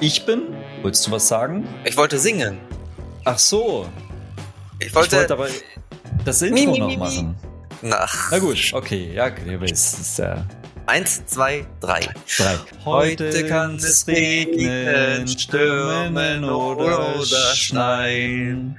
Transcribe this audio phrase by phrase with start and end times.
[0.00, 0.42] ich bin.
[0.82, 1.66] Wolltest du was sagen?
[1.84, 2.58] Ich wollte singen.
[3.24, 3.86] Ach so.
[4.78, 5.48] Ich wollte, ich wollte aber
[6.24, 6.98] das Intro Mi, mi, noch mi, mi.
[6.98, 7.36] machen.
[7.82, 9.28] Na, Na gut, okay, ja,
[9.62, 10.44] es ist ja
[10.86, 12.00] eins, zwei, drei.
[12.36, 12.58] drei.
[12.84, 18.76] Heute kann es regnen, stürmen oder schneien.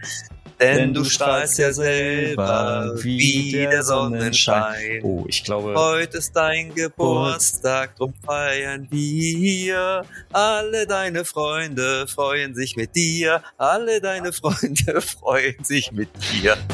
[0.61, 5.01] Denn du strahlst ja selber wie der Sonnenschein.
[5.01, 10.05] Oh, ich glaube, Heute ist dein Geburtstag, drum feiern wir.
[10.31, 13.41] Alle deine Freunde freuen sich mit dir.
[13.57, 16.55] Alle deine Freunde freuen sich mit dir.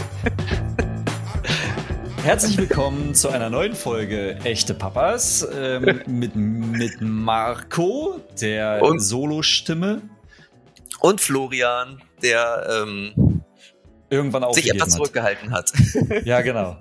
[2.23, 8.81] herzlich willkommen zu einer neuen Folge Echte Papas ähm, mit, mit Marco, der?
[8.97, 10.01] Solo-Stimme,
[10.99, 13.13] Und Florian, der ähm,
[14.09, 14.97] irgendwann sich aufgegeben etwas hat.
[14.97, 15.71] zurückgehalten hat.
[16.25, 16.77] Ja, genau.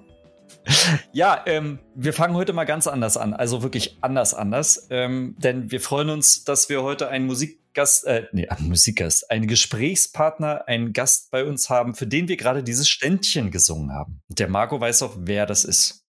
[1.12, 3.34] Ja, ähm, wir fangen heute mal ganz anders an.
[3.34, 4.86] Also wirklich anders, anders.
[4.90, 9.46] Ähm, denn wir freuen uns, dass wir heute einen Musikgast, äh, nee, einen Musikgast, einen
[9.46, 14.22] Gesprächspartner, einen Gast bei uns haben, für den wir gerade dieses Ständchen gesungen haben.
[14.28, 16.05] Der Marco weiß auch, wer das ist.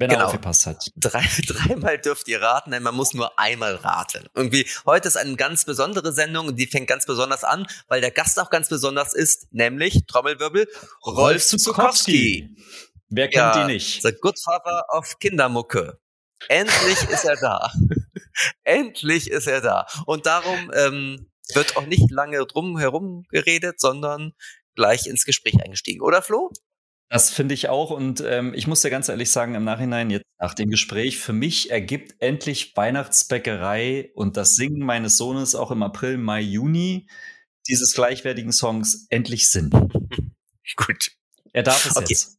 [0.00, 0.26] Wenn er Genau.
[0.28, 0.90] aufgepasst hat.
[0.96, 4.26] Drei, dreimal dürft ihr raten, denn man muss nur einmal raten.
[4.34, 8.10] Irgendwie, heute ist eine ganz besondere Sendung und die fängt ganz besonders an, weil der
[8.10, 10.66] Gast auch ganz besonders ist, nämlich, Trommelwirbel,
[11.06, 12.56] Rolf Zukowski.
[13.10, 14.02] Wer kennt Ja, die nicht?
[14.02, 16.00] The Good Father of Kindermucke.
[16.48, 17.70] Endlich ist er da.
[18.64, 19.86] Endlich ist er da.
[20.06, 24.32] Und darum ähm, wird auch nicht lange drum herum geredet, sondern
[24.76, 26.00] gleich ins Gespräch eingestiegen.
[26.00, 26.50] Oder Flo?
[27.10, 27.90] Das finde ich auch.
[27.90, 31.32] Und ähm, ich muss dir ganz ehrlich sagen, im Nachhinein, jetzt nach dem Gespräch, für
[31.32, 37.08] mich ergibt endlich Weihnachtsbäckerei und das Singen meines Sohnes auch im April, Mai, Juni
[37.66, 39.70] dieses gleichwertigen Songs endlich Sinn.
[40.76, 41.12] Gut.
[41.52, 42.06] Er darf es Okay.
[42.10, 42.38] jetzt.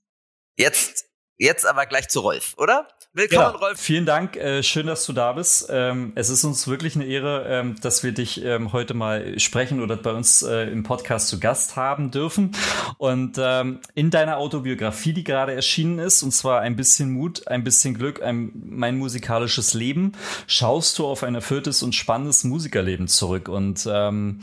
[0.58, 1.10] Jetzt,
[1.42, 2.88] jetzt aber gleich zu Rolf, oder?
[3.14, 3.80] Willkommen, Ja, Rolf.
[3.80, 4.38] vielen Dank.
[4.38, 5.68] Äh, schön, dass du da bist.
[5.69, 9.81] Ähm, es ist uns wirklich eine Ehre, ähm, dass wir dich ähm, heute mal sprechen
[9.81, 12.51] oder bei uns äh, im Podcast zu Gast haben dürfen.
[13.00, 17.63] Und ähm, in deiner Autobiografie, die gerade erschienen ist, und zwar ein bisschen Mut, ein
[17.66, 20.13] bisschen Glück, ein, mein musikalisches Leben,
[20.47, 23.50] schaust du auf ein erfülltes und spannendes Musikerleben zurück.
[23.50, 24.41] Und ähm,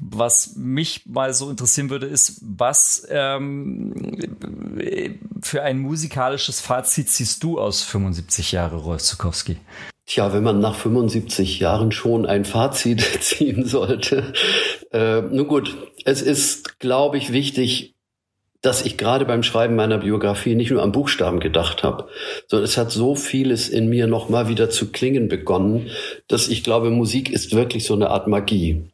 [0.00, 3.94] was mich mal so interessieren würde, ist, was ähm,
[5.42, 9.56] für ein musikalisches Fazit ziehst du aus 75 Jahre Rolf Zukowski?
[10.06, 14.32] Tja, wenn man nach 75 Jahren schon ein Fazit ziehen sollte.
[14.92, 17.94] Äh, nun gut, es ist, glaube ich, wichtig,
[18.60, 22.08] dass ich gerade beim Schreiben meiner Biografie nicht nur an Buchstaben gedacht habe,
[22.48, 25.90] sondern es hat so vieles in mir noch mal wieder zu klingen begonnen,
[26.28, 28.90] dass ich glaube, Musik ist wirklich so eine Art Magie.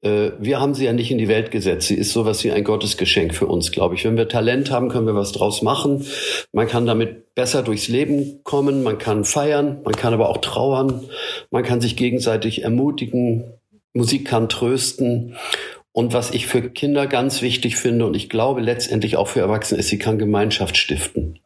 [0.00, 1.88] Äh, Wir haben sie ja nicht in die Welt gesetzt.
[1.88, 4.04] Sie ist sowas wie ein Gottesgeschenk für uns, glaube ich.
[4.04, 6.04] Wenn wir Talent haben, können wir was draus machen.
[6.52, 8.82] Man kann damit besser durchs Leben kommen.
[8.82, 9.80] Man kann feiern.
[9.84, 11.08] Man kann aber auch trauern.
[11.50, 13.44] Man kann sich gegenseitig ermutigen.
[13.92, 15.34] Musik kann trösten.
[15.98, 19.80] Und was ich für Kinder ganz wichtig finde und ich glaube letztendlich auch für Erwachsene
[19.80, 21.40] ist, sie kann Gemeinschaft stiften.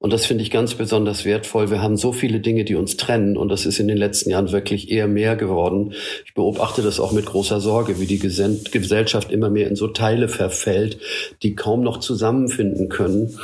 [0.00, 1.70] Und das finde ich ganz besonders wertvoll.
[1.70, 4.50] Wir haben so viele Dinge, die uns trennen und das ist in den letzten Jahren
[4.50, 5.94] wirklich eher mehr geworden.
[6.26, 10.26] Ich beobachte das auch mit großer Sorge, wie die Gesellschaft immer mehr in so Teile
[10.26, 10.98] verfällt,
[11.44, 13.38] die kaum noch zusammenfinden können.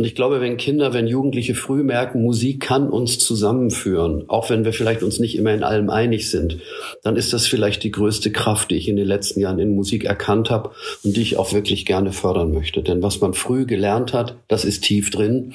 [0.00, 4.64] Und ich glaube, wenn Kinder, wenn Jugendliche früh merken, Musik kann uns zusammenführen, auch wenn
[4.64, 6.56] wir vielleicht uns nicht immer in allem einig sind,
[7.02, 10.06] dann ist das vielleicht die größte Kraft, die ich in den letzten Jahren in Musik
[10.06, 10.70] erkannt habe
[11.04, 12.82] und die ich auch wirklich gerne fördern möchte.
[12.82, 15.52] Denn was man früh gelernt hat, das ist tief drin.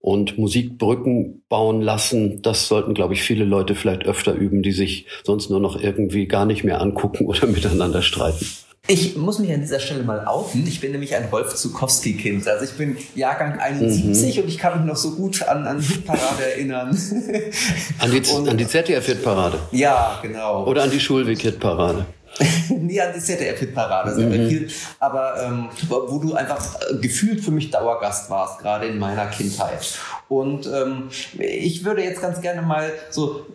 [0.00, 5.04] Und Musikbrücken bauen lassen, das sollten, glaube ich, viele Leute vielleicht öfter üben, die sich
[5.24, 8.46] sonst nur noch irgendwie gar nicht mehr angucken oder miteinander streiten.
[8.90, 10.66] Ich muss mich an dieser Stelle mal outen.
[10.66, 12.48] Ich bin nämlich ein Rolf Zukowski-Kind.
[12.48, 16.52] Also ich bin Jahrgang 71 und ich kann mich noch so gut an, an Hitparade
[16.54, 16.88] erinnern.
[17.98, 20.64] An die, Und- an die ZDF-Hitparade ja, genau.
[20.66, 22.06] oder an die Schulweg-Hitparade.
[22.70, 24.14] Nee, an die ZDF-Hitparade
[24.48, 24.68] viel.
[25.00, 29.98] Aber ähm, wo du einfach äh, gefühlt für mich Dauergast warst, gerade in meiner Kindheit.
[30.28, 31.08] Und ähm,
[31.38, 33.46] ich würde jetzt ganz gerne mal so,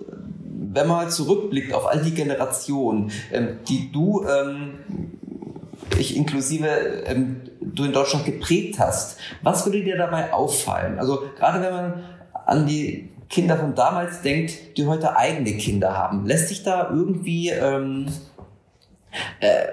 [0.74, 4.74] wenn man mal zurückblickt auf all die Generationen, ähm, die du, ähm,
[6.00, 6.68] ich inklusive,
[7.06, 11.00] ähm, du in Deutschland geprägt hast, was würde dir dabei auffallen?
[11.00, 12.04] Also gerade wenn man
[12.46, 17.50] an die Kinder von damals denkt, die heute eigene Kinder haben, lässt sich da irgendwie
[17.50, 18.08] ähm,
[19.40, 19.66] äh,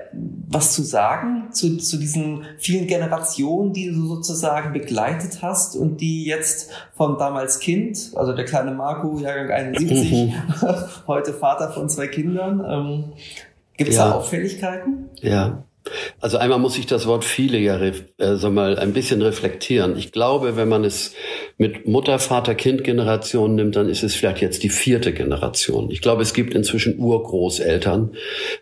[0.48, 6.24] was zu sagen zu, zu diesen vielen Generationen, die du sozusagen begleitet hast und die
[6.24, 10.34] jetzt von damals Kind, also der kleine Marco, Jahrgang 71,
[11.06, 13.12] heute Vater von zwei Kindern, ähm,
[13.76, 14.08] gibt es Ja.
[14.10, 15.08] da Auffälligkeiten?
[15.20, 15.64] Ja.
[16.20, 19.96] Also einmal muss ich das Wort viele ja äh, so mal ein bisschen reflektieren.
[19.96, 21.14] Ich glaube, wenn man es
[21.58, 25.90] mit Mutter, Vater, Kind-Generation nimmt, dann ist es vielleicht jetzt die vierte Generation.
[25.90, 28.12] Ich glaube, es gibt inzwischen Urgroßeltern,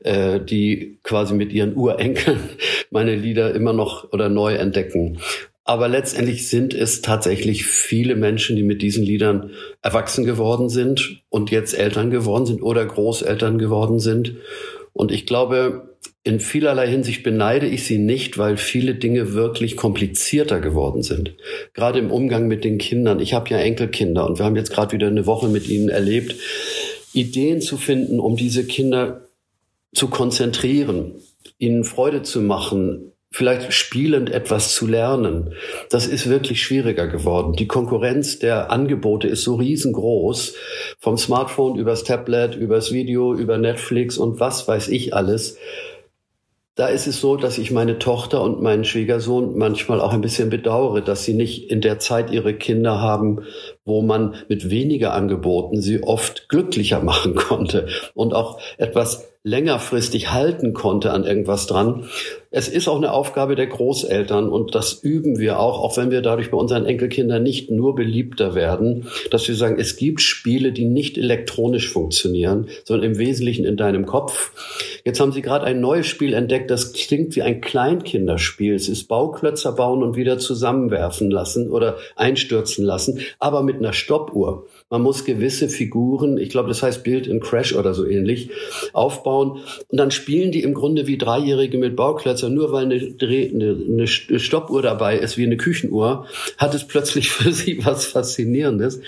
[0.05, 2.41] äh, die quasi mit ihren Urenkeln
[2.91, 5.19] meine Lieder immer noch oder neu entdecken.
[5.69, 9.50] Aber letztendlich sind es tatsächlich viele Menschen, die mit diesen Liedern
[9.82, 14.37] erwachsen geworden sind und jetzt Eltern geworden sind oder Großeltern geworden sind.
[14.94, 15.94] Und ich glaube,
[16.25, 21.35] in vielerlei Hinsicht beneide ich sie nicht, weil viele Dinge wirklich komplizierter geworden sind.
[21.75, 23.20] Gerade im Umgang mit den Kindern.
[23.20, 26.35] Ich habe ja Enkelkinder und wir haben jetzt gerade wieder eine Woche mit ihnen erlebt,
[27.12, 29.29] Ideen zu finden, um diese Kinder
[29.94, 31.17] zu konzentrieren,
[31.59, 35.55] ihnen Freude zu machen, vielleicht spielend etwas zu lernen.
[35.91, 37.53] Das ist wirklich schwieriger geworden.
[37.53, 40.55] Die Konkurrenz der Angebote ist so riesengroß.
[40.99, 45.59] Vom Smartphone übers Tablet, übers Video, über Netflix und was weiß ich alles.
[46.75, 50.49] Da ist es so, dass ich meine Tochter und meinen Schwiegersohn manchmal auch ein bisschen
[50.49, 53.41] bedauere, dass sie nicht in der Zeit ihre Kinder haben,
[53.88, 60.75] wo man mit weniger Angeboten sie oft glücklicher machen konnte und auch etwas längerfristig halten
[60.75, 62.05] konnte an irgendwas dran.
[62.50, 66.23] Es ist auch eine Aufgabe der Großeltern und das üben wir auch, auch wenn wir
[66.23, 70.87] dadurch bei unseren Enkelkindern nicht nur beliebter werden, dass wir sagen, es gibt Spiele, die
[70.87, 74.52] nicht elektronisch funktionieren, sondern im Wesentlichen in deinem Kopf.
[75.05, 78.75] Jetzt haben Sie gerade ein neues Spiel entdeckt, das klingt wie ein Kleinkinderspiel.
[78.75, 84.67] Es ist Bauklötzer bauen und wieder zusammenwerfen lassen oder einstürzen lassen, aber mit einer Stoppuhr.
[84.91, 88.51] Man muss gewisse Figuren, ich glaube, das heißt Bild in Crash oder so ähnlich,
[88.93, 89.61] aufbauen.
[89.89, 92.55] Und dann spielen die im Grunde wie Dreijährige mit Bauklötzern.
[92.55, 96.27] Nur weil eine, eine, eine Stoppuhr dabei ist, wie eine Küchenuhr,
[96.57, 99.01] hat es plötzlich für sie was Faszinierendes.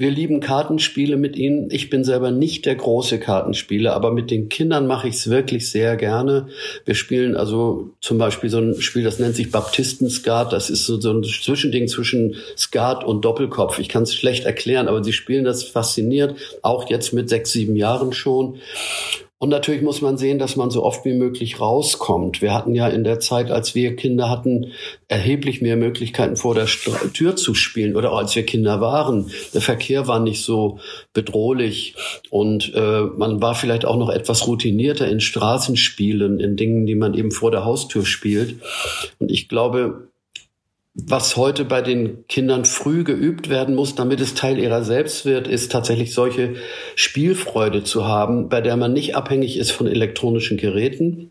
[0.00, 1.68] Wir lieben Kartenspiele mit ihnen.
[1.70, 5.68] Ich bin selber nicht der große Kartenspieler, aber mit den Kindern mache ich es wirklich
[5.68, 6.46] sehr gerne.
[6.84, 10.52] Wir spielen also zum Beispiel so ein Spiel, das nennt sich Baptisten-Skat.
[10.52, 13.79] Das ist so, so ein Zwischending zwischen Skat und Doppelkopf.
[13.80, 17.76] Ich kann es schlecht erklären, aber sie spielen das fasziniert, auch jetzt mit sechs, sieben
[17.76, 18.58] Jahren schon.
[19.42, 22.42] Und natürlich muss man sehen, dass man so oft wie möglich rauskommt.
[22.42, 24.72] Wir hatten ja in der Zeit, als wir Kinder hatten,
[25.08, 29.30] erheblich mehr Möglichkeiten vor der Tür zu spielen oder auch als wir Kinder waren.
[29.54, 30.78] Der Verkehr war nicht so
[31.14, 31.94] bedrohlich
[32.28, 37.14] und äh, man war vielleicht auch noch etwas routinierter in Straßenspielen, in Dingen, die man
[37.14, 38.56] eben vor der Haustür spielt.
[39.20, 40.10] Und ich glaube,
[41.06, 45.46] was heute bei den Kindern früh geübt werden muss, damit es Teil ihrer selbst wird,
[45.46, 46.54] ist tatsächlich solche
[46.94, 51.30] Spielfreude zu haben, bei der man nicht abhängig ist von elektronischen Geräten.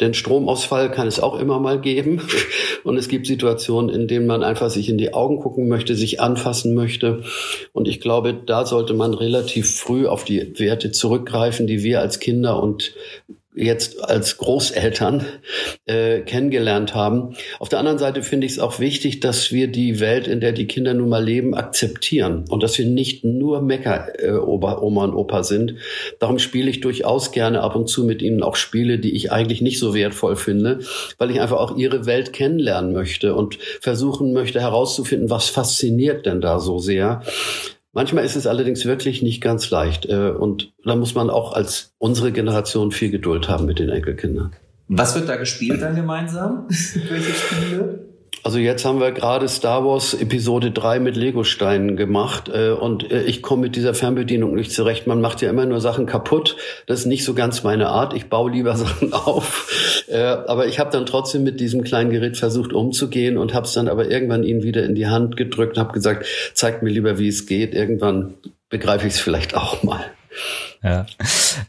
[0.00, 2.20] Denn Stromausfall kann es auch immer mal geben.
[2.84, 6.20] Und es gibt Situationen, in denen man einfach sich in die Augen gucken möchte, sich
[6.20, 7.22] anfassen möchte.
[7.72, 12.20] Und ich glaube, da sollte man relativ früh auf die Werte zurückgreifen, die wir als
[12.20, 12.92] Kinder und
[13.56, 15.24] jetzt als Großeltern
[15.86, 17.34] äh, kennengelernt haben.
[17.58, 20.52] Auf der anderen Seite finde ich es auch wichtig, dass wir die Welt, in der
[20.52, 25.14] die Kinder nun mal leben, akzeptieren und dass wir nicht nur Mecker äh, Oma und
[25.14, 25.76] Opa sind.
[26.18, 29.62] Darum spiele ich durchaus gerne ab und zu mit ihnen auch Spiele, die ich eigentlich
[29.62, 30.80] nicht so wertvoll finde,
[31.16, 36.42] weil ich einfach auch ihre Welt kennenlernen möchte und versuchen möchte herauszufinden, was fasziniert denn
[36.42, 37.22] da so sehr.
[37.96, 40.04] Manchmal ist es allerdings wirklich nicht ganz leicht.
[40.04, 44.52] Äh, und da muss man auch als unsere Generation viel Geduld haben mit den Enkelkindern.
[44.86, 46.66] Was wird da gespielt dann gemeinsam?
[46.68, 48.05] Welche Spiele?
[48.46, 53.24] Also jetzt haben wir gerade Star Wars Episode 3 mit Legosteinen gemacht äh, und äh,
[53.24, 55.08] ich komme mit dieser Fernbedienung nicht zurecht.
[55.08, 56.56] Man macht ja immer nur Sachen kaputt.
[56.86, 58.14] Das ist nicht so ganz meine Art.
[58.14, 60.04] Ich baue lieber Sachen auf.
[60.06, 63.72] Äh, aber ich habe dann trotzdem mit diesem kleinen Gerät versucht umzugehen und habe es
[63.72, 66.24] dann aber irgendwann ihnen wieder in die Hand gedrückt und habe gesagt,
[66.54, 67.74] zeigt mir lieber, wie es geht.
[67.74, 68.34] Irgendwann
[68.68, 70.04] begreife ich es vielleicht auch mal.
[70.84, 71.04] Ja.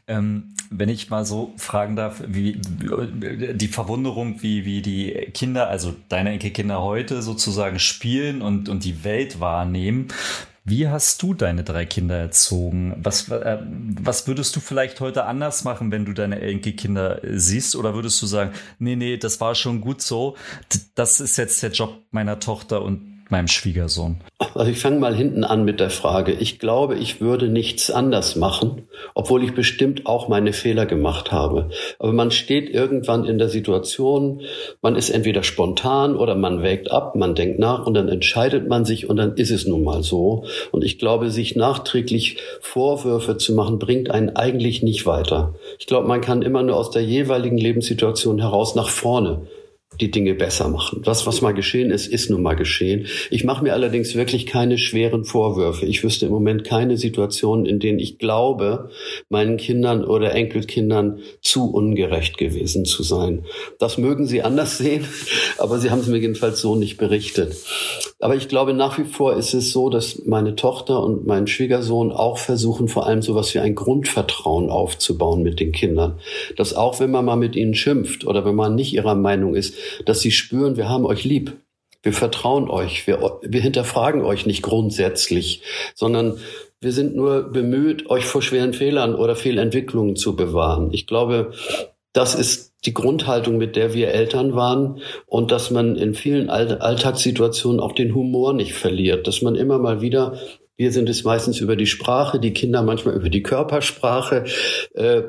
[0.10, 5.95] Ähm, wenn ich mal so fragen darf, wie die Verwunderung, wie, wie die Kinder, also
[6.09, 10.07] deine Enkelkinder heute sozusagen spielen und, und die Welt wahrnehmen.
[10.69, 12.93] Wie hast du deine drei Kinder erzogen?
[13.01, 13.59] Was, äh,
[14.01, 17.77] was würdest du vielleicht heute anders machen, wenn du deine Enkelkinder siehst?
[17.77, 20.36] Oder würdest du sagen, nee, nee, das war schon gut so.
[20.93, 24.17] Das ist jetzt der Job meiner Tochter und meinem Schwiegersohn?
[24.53, 26.31] Also ich fange mal hinten an mit der Frage.
[26.31, 31.69] Ich glaube, ich würde nichts anders machen, obwohl ich bestimmt auch meine Fehler gemacht habe.
[32.00, 34.41] Aber man steht irgendwann in der Situation,
[34.81, 38.86] man ist entweder spontan oder man wägt ab, man denkt nach und dann entscheidet man
[38.86, 40.46] sich und dann ist es nun mal so.
[40.72, 45.55] Und ich glaube, sich nachträglich Vorwürfe zu machen, bringt einen eigentlich nicht weiter.
[45.79, 49.41] Ich glaube, man kann immer nur aus der jeweiligen Lebenssituation heraus nach vorne
[50.00, 51.01] die Dinge besser machen.
[51.04, 53.08] Das, was mal geschehen ist, ist nun mal geschehen.
[53.32, 55.86] Ich mache mir allerdings wirklich keine schweren Vorwürfe.
[55.86, 58.89] Ich wüsste im Moment keine Situation, in denen ich glaube,
[59.30, 63.46] meinen Kindern oder Enkelkindern zu ungerecht gewesen zu sein.
[63.80, 65.06] Das mögen Sie anders sehen,
[65.58, 67.56] aber Sie haben es mir jedenfalls so nicht berichtet.
[68.20, 72.12] Aber ich glaube, nach wie vor ist es so, dass meine Tochter und mein Schwiegersohn
[72.12, 76.20] auch versuchen, vor allem so was wie ein Grundvertrauen aufzubauen mit den Kindern.
[76.56, 79.75] Dass auch wenn man mal mit ihnen schimpft oder wenn man nicht ihrer Meinung ist,
[80.06, 81.58] dass sie spüren, wir haben euch lieb.
[82.03, 83.08] Wir vertrauen euch.
[83.08, 85.62] Wir, wir hinterfragen euch nicht grundsätzlich,
[85.96, 86.39] sondern
[86.79, 90.94] wir sind nur bemüht, euch vor schweren Fehlern oder Fehlentwicklungen zu bewahren.
[90.94, 91.53] Ich glaube,
[92.13, 97.79] das ist die Grundhaltung, mit der wir Eltern waren und dass man in vielen Alltagssituationen
[97.79, 100.39] auch den Humor nicht verliert, dass man immer mal wieder
[100.77, 104.46] wir sind es meistens über die Sprache, die Kinder manchmal über die Körpersprache,
[104.94, 105.24] äh,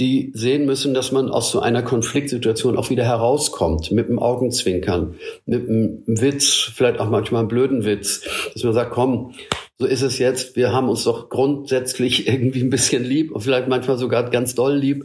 [0.00, 5.14] die sehen müssen, dass man aus so einer Konfliktsituation auch wieder herauskommt, mit dem Augenzwinkern,
[5.44, 8.22] mit einem Witz, vielleicht auch manchmal einem blöden Witz,
[8.54, 9.34] dass man sagt, komm,
[9.78, 13.68] so ist es jetzt, wir haben uns doch grundsätzlich irgendwie ein bisschen lieb und vielleicht
[13.68, 15.04] manchmal sogar ganz doll lieb.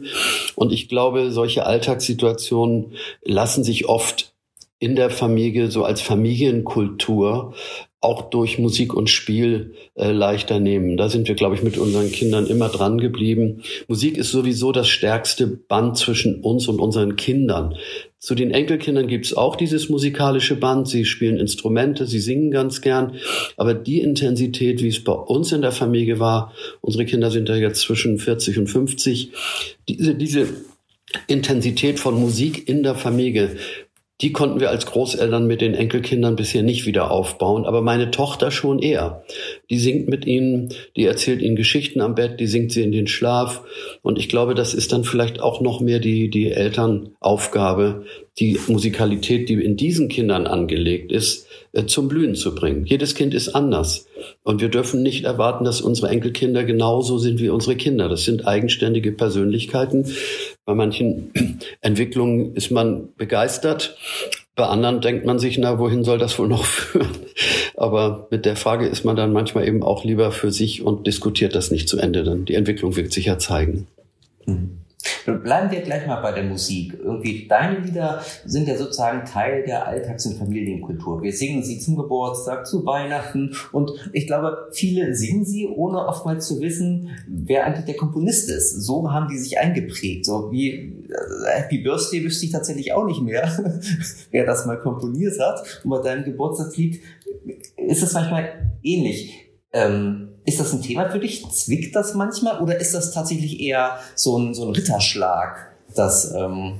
[0.54, 4.32] Und ich glaube, solche Alltagssituationen lassen sich oft
[4.78, 7.54] in der Familie so als Familienkultur
[8.00, 10.96] auch durch Musik und Spiel äh, leichter nehmen.
[10.96, 13.62] Da sind wir, glaube ich, mit unseren Kindern immer dran geblieben.
[13.88, 17.74] Musik ist sowieso das stärkste Band zwischen uns und unseren Kindern.
[18.18, 20.88] Zu den Enkelkindern gibt es auch dieses musikalische Band.
[20.88, 23.16] Sie spielen Instrumente, sie singen ganz gern.
[23.56, 27.56] Aber die Intensität, wie es bei uns in der Familie war, unsere Kinder sind ja
[27.56, 29.32] jetzt zwischen 40 und 50,
[29.88, 30.48] diese, diese
[31.28, 33.56] Intensität von Musik in der Familie,
[34.20, 38.50] die konnten wir als Großeltern mit den Enkelkindern bisher nicht wieder aufbauen, aber meine Tochter
[38.50, 39.24] schon eher.
[39.68, 43.06] Die singt mit ihnen, die erzählt ihnen Geschichten am Bett, die singt sie in den
[43.06, 43.62] Schlaf.
[44.02, 48.04] Und ich glaube, das ist dann vielleicht auch noch mehr die, die Elternaufgabe,
[48.38, 52.84] die Musikalität, die in diesen Kindern angelegt ist, äh, zum Blühen zu bringen.
[52.86, 54.06] Jedes Kind ist anders.
[54.42, 58.08] Und wir dürfen nicht erwarten, dass unsere Enkelkinder genauso sind wie unsere Kinder.
[58.08, 60.06] Das sind eigenständige Persönlichkeiten.
[60.64, 61.32] Bei manchen
[61.80, 63.96] Entwicklungen ist man begeistert.
[64.56, 67.10] Bei anderen denkt man sich, na, wohin soll das wohl noch führen?
[67.76, 71.54] Aber mit der Frage ist man dann manchmal eben auch lieber für sich und diskutiert
[71.54, 72.24] das nicht zu Ende.
[72.24, 73.86] Dann die Entwicklung wird sich ja zeigen.
[74.46, 74.78] Mhm.
[75.26, 76.98] Bleiben wir gleich mal bei der Musik.
[77.02, 81.22] Irgendwie, deine Lieder sind ja sozusagen Teil der Alltags- und Familienkultur.
[81.22, 86.46] Wir singen sie zum Geburtstag, zu Weihnachten und ich glaube, viele singen sie, ohne oftmals
[86.46, 88.82] zu wissen, wer eigentlich der Komponist ist.
[88.82, 90.24] So haben die sich eingeprägt.
[90.24, 93.50] So wie äh, Happy Birthday wüsste ich tatsächlich auch nicht mehr,
[94.30, 95.80] wer das mal komponiert hat.
[95.84, 97.00] Und bei deinem Geburtstagslied
[97.76, 99.50] ist es manchmal ähnlich.
[99.72, 101.46] Ähm, ist das ein Thema für dich?
[101.50, 106.78] Zwickt das manchmal oder ist das tatsächlich eher so ein, so ein Ritterschlag, dass, ähm,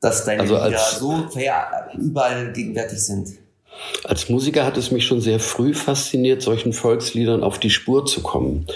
[0.00, 3.28] dass deine also Lieder so ja, überall gegenwärtig sind?
[4.04, 8.22] Als Musiker hat es mich schon sehr früh fasziniert, solchen Volksliedern auf die Spur zu
[8.22, 8.66] kommen.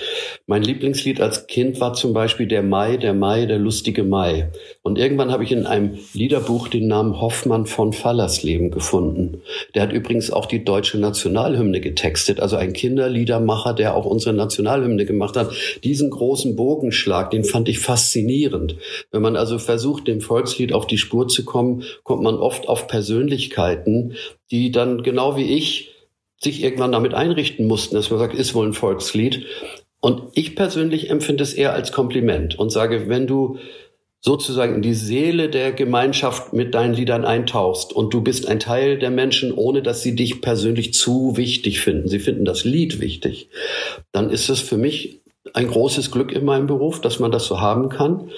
[0.47, 4.51] Mein Lieblingslied als Kind war zum Beispiel Der Mai, der Mai, der lustige Mai.
[4.85, 9.43] Und irgendwann habe ich in einem Liederbuch den Namen Hoffmann von Fallersleben gefunden.
[9.77, 15.07] Der hat übrigens auch die deutsche Nationalhymne getextet, also ein Kinderliedermacher, der auch unsere Nationalhymne
[15.07, 15.53] gemacht hat.
[15.85, 18.75] Diesen großen Bogenschlag, den fand ich faszinierend.
[19.13, 22.89] Wenn man also versucht, dem Volkslied auf die Spur zu kommen, kommt man oft auf
[22.89, 24.15] Persönlichkeiten,
[24.51, 25.93] die dann genau wie ich
[26.41, 29.47] sich irgendwann damit einrichten mussten, dass man sagt, ist wohl ein Volkslied.
[30.01, 33.59] Und ich persönlich empfinde es eher als Kompliment und sage, wenn du
[34.25, 38.97] sozusagen in die Seele der Gemeinschaft mit deinen Liedern eintauchst und du bist ein Teil
[38.99, 43.49] der Menschen, ohne dass sie dich persönlich zu wichtig finden, sie finden das Lied wichtig,
[44.13, 45.21] dann ist es für mich
[45.55, 48.31] ein großes Glück in meinem Beruf, dass man das so haben kann.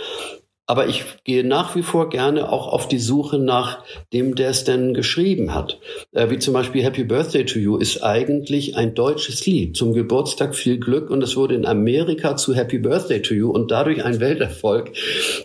[0.67, 4.65] Aber ich gehe nach wie vor gerne auch auf die Suche nach dem, der es
[4.65, 5.79] denn geschrieben hat.
[6.13, 9.77] Äh, wie zum Beispiel Happy Birthday to You ist eigentlich ein deutsches Lied.
[9.77, 13.71] Zum Geburtstag viel Glück und es wurde in Amerika zu Happy Birthday to You und
[13.71, 14.93] dadurch ein Welterfolg.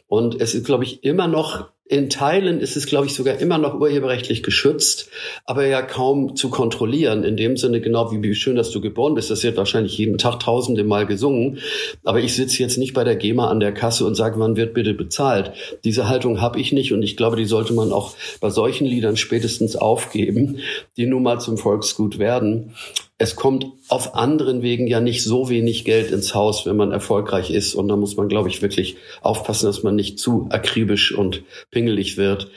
[0.07, 3.58] Und es ist, glaube ich, immer noch in Teilen ist es, glaube ich, sogar immer
[3.58, 5.10] noch urheberrechtlich geschützt,
[5.46, 7.24] aber ja kaum zu kontrollieren.
[7.24, 9.31] In dem Sinne, genau wie, wie schön, dass du geboren bist.
[9.31, 11.58] Das wird wahrscheinlich jeden Tag tausende Mal gesungen.
[12.03, 14.75] Aber ich sitze jetzt nicht bei der GEMA an der Kasse und sage, wann wird
[14.75, 15.51] bitte bezahlt.
[15.84, 19.17] Diese Haltung habe ich nicht und ich glaube, die sollte man auch bei solchen Liedern
[19.17, 20.60] spätestens aufgeben,
[20.96, 22.75] die nun mal zum Volksgut werden
[23.21, 27.51] es kommt auf anderen Wegen ja nicht so wenig Geld ins Haus, wenn man erfolgreich
[27.51, 27.75] ist.
[27.75, 32.15] Und da muss man, glaube ich, wirklich aufpassen, dass man nicht zu akribisch und pingelig
[32.17, 32.49] wird.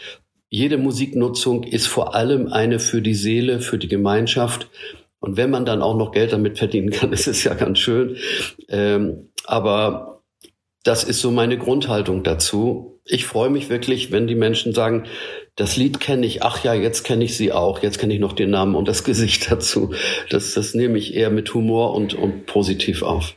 [0.49, 4.69] Jede Musiknutzung ist vor allem eine für die Seele, für die Gemeinschaft.
[5.19, 8.17] Und wenn man dann auch noch Geld damit verdienen kann, ist es ja ganz schön.
[8.69, 10.23] Ähm, aber
[10.85, 13.01] das ist so meine Grundhaltung dazu.
[13.05, 15.07] Ich freue mich wirklich, wenn die Menschen sagen,
[15.57, 18.33] das Lied kenne ich, ach ja, jetzt kenne ich sie auch, jetzt kenne ich noch
[18.33, 19.93] den Namen und das Gesicht dazu.
[20.31, 23.35] Das, das nehme ich eher mit Humor und, und positiv auf.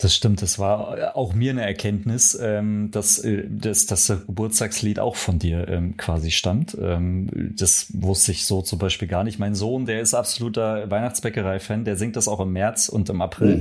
[0.00, 5.00] Das stimmt, das war auch mir eine Erkenntnis, ähm, dass, äh, dass, dass das Geburtstagslied
[5.00, 6.76] auch von dir ähm, quasi stammt.
[6.80, 9.40] Ähm, das wusste ich so zum Beispiel gar nicht.
[9.40, 13.56] Mein Sohn, der ist absoluter Weihnachtsbäckerei-Fan, der singt das auch im März und im April.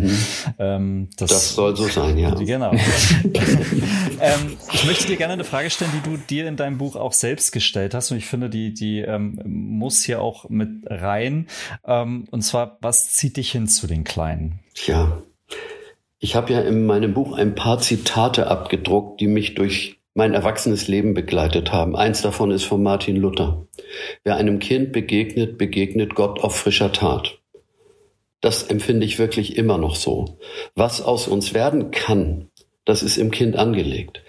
[0.58, 1.08] Mhm.
[1.18, 2.36] Das, das, soll so sein, ja.
[2.36, 2.72] Genau.
[4.74, 7.52] Ich möchte dir gerne eine Frage stellen, die du dir in deinem Buch auch selbst
[7.52, 8.12] gestellt hast.
[8.12, 9.06] Und ich finde, die, die
[9.46, 11.48] muss hier auch mit rein.
[11.84, 14.60] und zwar, was zieht dich hin zu den Kleinen?
[14.86, 15.22] Ja.
[16.20, 20.88] Ich habe ja in meinem Buch ein paar Zitate abgedruckt, die mich durch mein erwachsenes
[20.88, 21.96] Leben begleitet haben.
[21.96, 23.68] Eins davon ist von Martin Luther.
[24.24, 27.38] Wer einem Kind begegnet, begegnet Gott auf frischer Tat.
[28.42, 30.40] Das empfinde ich wirklich immer noch so.
[30.74, 32.50] Was aus uns werden kann,
[32.84, 34.24] das ist im Kind angelegt.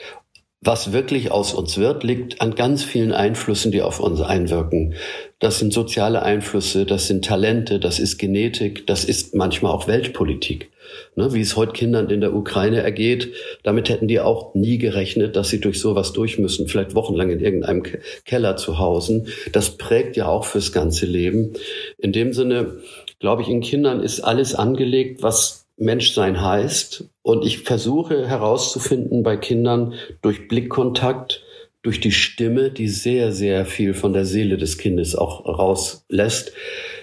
[0.61, 4.95] Was wirklich aus uns wird, liegt an ganz vielen Einflüssen, die auf uns einwirken.
[5.39, 10.71] Das sind soziale Einflüsse, das sind Talente, das ist Genetik, das ist manchmal auch Weltpolitik.
[11.17, 15.37] Ne, wie es heute Kindern in der Ukraine ergeht, damit hätten die auch nie gerechnet,
[15.37, 17.83] dass sie durch sowas durch müssen, vielleicht wochenlang in irgendeinem
[18.25, 19.25] Keller zu Hause.
[19.53, 21.55] Das prägt ja auch fürs ganze Leben.
[21.99, 22.79] In dem Sinne,
[23.19, 27.05] glaube ich, in Kindern ist alles angelegt, was Menschsein heißt.
[27.23, 31.43] Und ich versuche herauszufinden bei Kindern durch Blickkontakt,
[31.83, 36.53] durch die Stimme, die sehr, sehr viel von der Seele des Kindes auch rauslässt,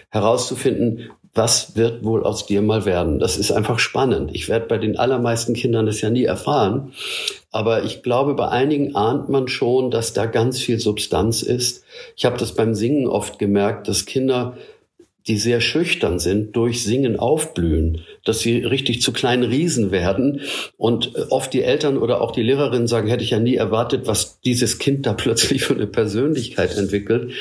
[0.10, 3.20] herauszufinden, was wird wohl aus dir mal werden?
[3.20, 4.32] Das ist einfach spannend.
[4.34, 6.94] Ich werde bei den allermeisten Kindern das ja nie erfahren.
[7.52, 11.84] Aber ich glaube, bei einigen ahnt man schon, dass da ganz viel Substanz ist.
[12.16, 14.56] Ich habe das beim Singen oft gemerkt, dass Kinder
[15.28, 20.42] die sehr schüchtern sind, durch Singen aufblühen, dass sie richtig zu kleinen Riesen werden.
[20.78, 24.06] Und äh, oft die Eltern oder auch die Lehrerinnen sagen, hätte ich ja nie erwartet,
[24.06, 27.32] was dieses Kind da plötzlich für eine Persönlichkeit entwickelt.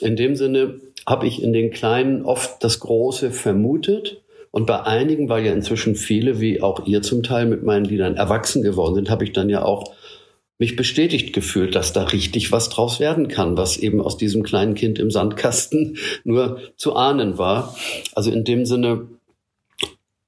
[0.00, 4.18] In dem Sinne habe ich in den Kleinen oft das Große vermutet.
[4.50, 8.16] Und bei einigen, weil ja inzwischen viele, wie auch ihr zum Teil mit meinen Liedern
[8.16, 9.94] erwachsen geworden sind, habe ich dann ja auch
[10.62, 14.76] mich bestätigt gefühlt, dass da richtig was draus werden kann, was eben aus diesem kleinen
[14.76, 17.76] Kind im Sandkasten nur zu ahnen war.
[18.14, 19.08] Also in dem Sinne,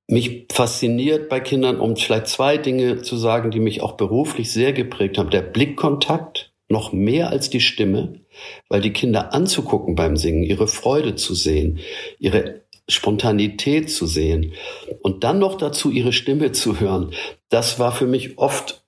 [0.09, 4.73] mich fasziniert bei Kindern, um vielleicht zwei Dinge zu sagen, die mich auch beruflich sehr
[4.73, 5.31] geprägt haben.
[5.31, 8.21] Der Blickkontakt, noch mehr als die Stimme,
[8.69, 11.79] weil die Kinder anzugucken beim Singen, ihre Freude zu sehen,
[12.19, 14.53] ihre Spontanität zu sehen
[15.01, 17.13] und dann noch dazu ihre Stimme zu hören,
[17.51, 18.84] das war für mich oft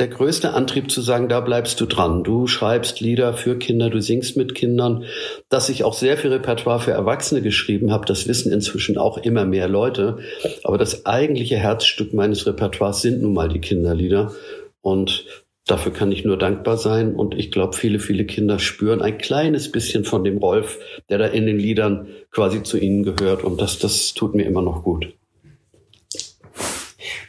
[0.00, 2.24] der größte Antrieb zu sagen, da bleibst du dran.
[2.24, 5.04] Du schreibst Lieder für Kinder, du singst mit Kindern.
[5.50, 9.44] Dass ich auch sehr viel Repertoire für Erwachsene geschrieben habe, das wissen inzwischen auch immer
[9.44, 10.18] mehr Leute.
[10.64, 14.32] Aber das eigentliche Herzstück meines Repertoires sind nun mal die Kinderlieder.
[14.80, 15.26] Und
[15.66, 17.14] dafür kann ich nur dankbar sein.
[17.14, 20.78] Und ich glaube, viele, viele Kinder spüren ein kleines bisschen von dem Rolf,
[21.10, 23.44] der da in den Liedern quasi zu ihnen gehört.
[23.44, 25.12] Und das, das tut mir immer noch gut.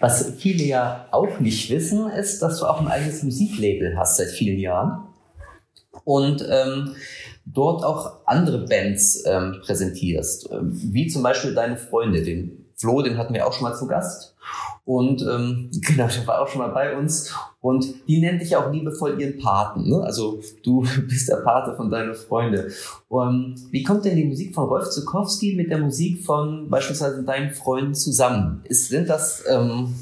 [0.02, 4.30] Was viele ja auch nicht wissen, ist, dass du auch ein eigenes Musiklabel hast seit
[4.30, 5.08] vielen Jahren
[6.04, 6.96] und ähm,
[7.46, 13.18] dort auch andere Bands ähm, präsentierst, ähm, wie zum Beispiel deine Freunde, den Flo, den
[13.18, 14.31] hatten wir auch schon mal zu Gast.
[14.84, 17.34] Und ähm, genau, der war auch schon mal bei uns.
[17.62, 19.88] Und die nennt dich auch liebevoll ihren Paten.
[19.90, 20.02] Ne?
[20.02, 22.72] Also du bist der Pate von deinen Freunden.
[23.08, 27.52] Und wie kommt denn die Musik von Rolf Zukowski mit der Musik von beispielsweise deinen
[27.52, 28.62] Freunden zusammen?
[28.66, 29.94] Ist, sind das, ähm,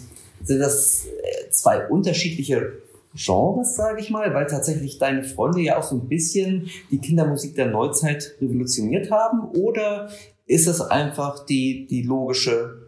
[0.43, 2.73] sind das äh, zwei unterschiedliche
[3.15, 7.55] Genres, sage ich mal, weil tatsächlich deine Freunde ja auch so ein bisschen die Kindermusik
[7.55, 9.49] der Neuzeit revolutioniert haben?
[9.57, 10.09] Oder
[10.45, 12.78] ist es einfach die, die logische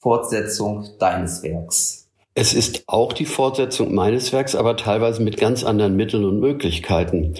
[0.00, 2.08] Fortsetzung deines Werks?
[2.34, 7.34] Es ist auch die Fortsetzung meines Werks, aber teilweise mit ganz anderen Mitteln und Möglichkeiten.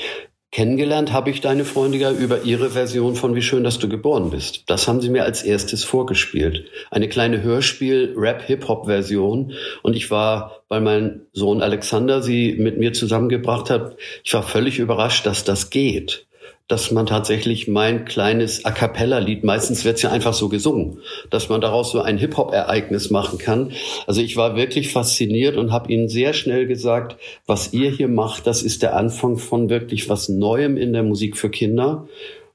[0.50, 4.30] Kennengelernt habe ich deine Freunde ja über ihre Version von Wie schön, dass du geboren
[4.30, 4.64] bist.
[4.66, 6.70] Das haben sie mir als erstes vorgespielt.
[6.90, 9.52] Eine kleine Hörspiel-Rap-Hip-Hop-Version.
[9.82, 14.78] Und ich war, weil mein Sohn Alexander sie mit mir zusammengebracht hat, ich war völlig
[14.78, 16.27] überrascht, dass das geht
[16.68, 21.00] dass man tatsächlich mein kleines A cappella-Lied, meistens wird's ja einfach so gesungen,
[21.30, 23.72] dass man daraus so ein Hip-Hop-Ereignis machen kann.
[24.06, 28.46] Also ich war wirklich fasziniert und habe ihnen sehr schnell gesagt, was ihr hier macht,
[28.46, 32.06] das ist der Anfang von wirklich was Neuem in der Musik für Kinder.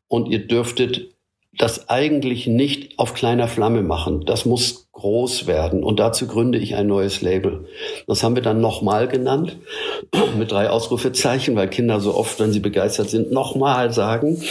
[0.07, 1.12] Und ihr dürftet
[1.57, 4.25] das eigentlich nicht auf kleiner Flamme machen.
[4.25, 5.83] Das muss groß werden.
[5.83, 7.65] Und dazu gründe ich ein neues Label.
[8.07, 9.57] Das haben wir dann nochmal genannt,
[10.37, 14.41] mit drei Ausrufezeichen, weil Kinder so oft, wenn sie begeistert sind, nochmal sagen.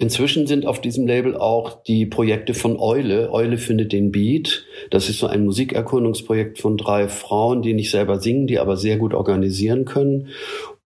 [0.00, 3.32] Inzwischen sind auf diesem Label auch die Projekte von Eule.
[3.32, 4.64] Eule findet den Beat.
[4.90, 8.96] Das ist so ein Musikerkundungsprojekt von drei Frauen, die nicht selber singen, die aber sehr
[8.96, 10.28] gut organisieren können.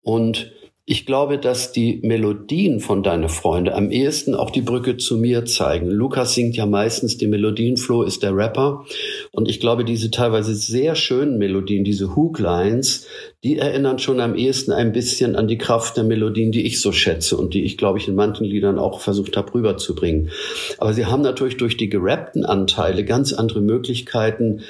[0.03, 0.53] Und
[0.93, 5.47] ich glaube, dass die Melodien von Deine Freunde am ehesten auch die Brücke zu mir
[5.47, 5.89] zeigen.
[5.89, 8.85] Lukas singt ja meistens die Melodien, Flo ist der Rapper.
[9.31, 13.07] Und ich glaube, diese teilweise sehr schönen Melodien, diese Hooklines,
[13.43, 16.93] die erinnern schon am ehesten ein bisschen an die Kraft der Melodien, die ich so
[16.93, 20.29] schätze und die ich, glaube ich, in manchen Liedern auch versucht habe rüberzubringen.
[20.77, 24.61] Aber sie haben natürlich durch die gerappten Anteile ganz andere Möglichkeiten,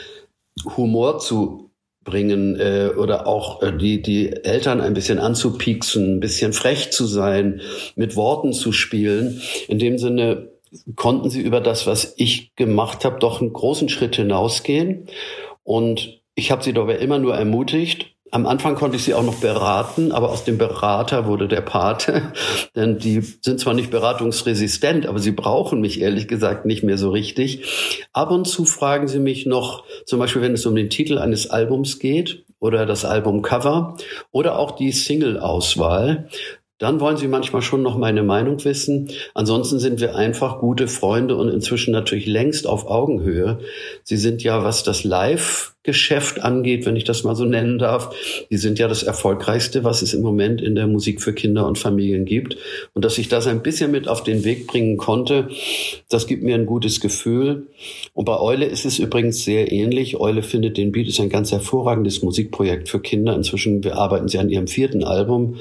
[0.77, 1.72] Humor zu
[2.05, 7.07] bringen äh, oder auch äh, die, die Eltern ein bisschen anzupieksen, ein bisschen frech zu
[7.07, 7.61] sein,
[7.97, 9.41] mit Worten zu spielen.
[9.69, 10.49] In dem Sinne
[10.97, 15.07] konnten sie über das, was ich gemacht habe, doch einen großen Schritt hinausgehen.
[15.65, 19.37] Und ich habe sie dabei immer nur ermutigt, am Anfang konnte ich sie auch noch
[19.37, 22.33] beraten, aber aus dem Berater wurde der Pate.
[22.75, 27.11] Denn die sind zwar nicht beratungsresistent, aber sie brauchen mich ehrlich gesagt nicht mehr so
[27.11, 28.07] richtig.
[28.15, 31.51] Ab und zu fragen sie mich noch, zum Beispiel wenn es um den Titel eines
[31.51, 33.99] Albums geht oder das Albumcover
[34.31, 36.29] oder auch die Single-Auswahl.
[36.83, 39.09] Dann wollen sie manchmal schon noch meine Meinung wissen.
[39.35, 43.61] Ansonsten sind wir einfach gute Freunde und inzwischen natürlich längst auf Augenhöhe.
[44.03, 48.13] Sie sind ja, was das Live-Geschäft angeht, wenn ich das mal so nennen darf,
[48.51, 51.79] die sind ja das erfolgreichste, was es im Moment in der Musik für Kinder und
[51.79, 52.57] Familien gibt.
[52.95, 55.51] Und dass ich das ein bisschen mit auf den Weg bringen konnte,
[56.09, 57.69] das gibt mir ein gutes Gefühl.
[58.13, 60.19] Und bei Eule ist es übrigens sehr ähnlich.
[60.19, 63.37] Eule findet den Beat ist ein ganz hervorragendes Musikprojekt für Kinder.
[63.37, 65.59] Inzwischen arbeiten sie an ihrem vierten Album.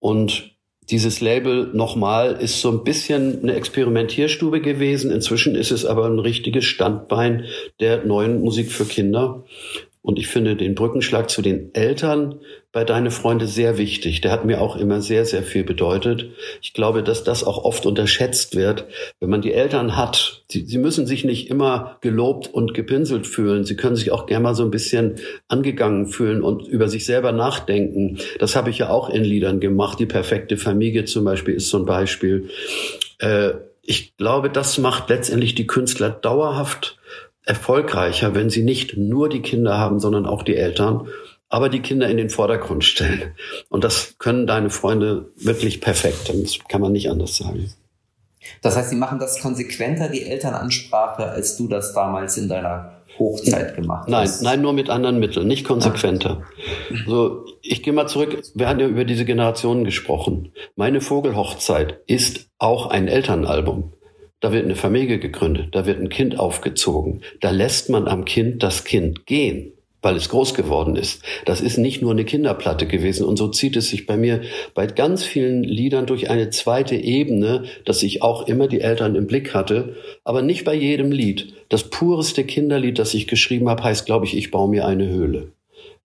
[0.00, 0.56] Und
[0.90, 5.12] dieses Label nochmal ist so ein bisschen eine Experimentierstube gewesen.
[5.12, 7.44] Inzwischen ist es aber ein richtiges Standbein
[7.78, 9.44] der neuen Musik für Kinder.
[10.02, 12.40] Und ich finde den Brückenschlag zu den Eltern
[12.72, 14.22] bei Deine Freunde sehr wichtig.
[14.22, 16.30] Der hat mir auch immer sehr, sehr viel bedeutet.
[16.62, 18.86] Ich glaube, dass das auch oft unterschätzt wird.
[19.18, 23.64] Wenn man die Eltern hat, sie, sie müssen sich nicht immer gelobt und gepinselt fühlen.
[23.64, 25.16] Sie können sich auch gerne mal so ein bisschen
[25.48, 28.18] angegangen fühlen und über sich selber nachdenken.
[28.38, 29.98] Das habe ich ja auch in Liedern gemacht.
[29.98, 32.48] Die perfekte Familie zum Beispiel ist so ein Beispiel.
[33.18, 33.50] Äh,
[33.82, 36.99] ich glaube, das macht letztendlich die Künstler dauerhaft
[37.50, 41.08] erfolgreicher, wenn sie nicht nur die Kinder haben, sondern auch die Eltern,
[41.48, 43.34] aber die Kinder in den Vordergrund stellen.
[43.68, 46.32] Und das können deine Freunde wirklich perfekt.
[46.32, 47.72] Das kann man nicht anders sagen.
[48.62, 53.74] Das heißt, sie machen das konsequenter, die Elternansprache, als du das damals in deiner Hochzeit
[53.74, 54.42] gemacht nein, hast.
[54.42, 56.44] Nein, nur mit anderen Mitteln, nicht konsequenter.
[57.06, 58.40] So, ich gehe mal zurück.
[58.54, 60.52] Wir haben ja über diese Generationen gesprochen.
[60.76, 63.92] Meine Vogelhochzeit ist auch ein Elternalbum.
[64.40, 68.62] Da wird eine Familie gegründet, da wird ein Kind aufgezogen, da lässt man am Kind
[68.62, 71.22] das Kind gehen, weil es groß geworden ist.
[71.44, 74.40] Das ist nicht nur eine Kinderplatte gewesen und so zieht es sich bei mir
[74.74, 79.26] bei ganz vielen Liedern durch eine zweite Ebene, dass ich auch immer die Eltern im
[79.26, 81.52] Blick hatte, aber nicht bei jedem Lied.
[81.68, 85.52] Das pureste Kinderlied, das ich geschrieben habe, heißt, glaube ich, ich baue mir eine Höhle.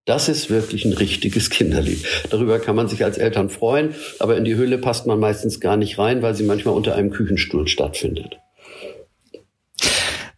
[0.06, 2.06] Das ist wirklich ein richtiges Kinderlied.
[2.30, 5.78] Darüber kann man sich als Eltern freuen, aber in die Höhle passt man meistens gar
[5.78, 8.40] nicht rein, weil sie manchmal unter einem Küchenstuhl stattfindet.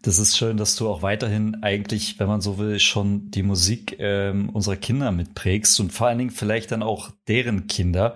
[0.07, 3.97] Das ist schön, dass du auch weiterhin eigentlich, wenn man so will, schon die Musik
[3.99, 8.15] ähm, unserer Kinder mitprägst und vor allen Dingen vielleicht dann auch deren Kinder.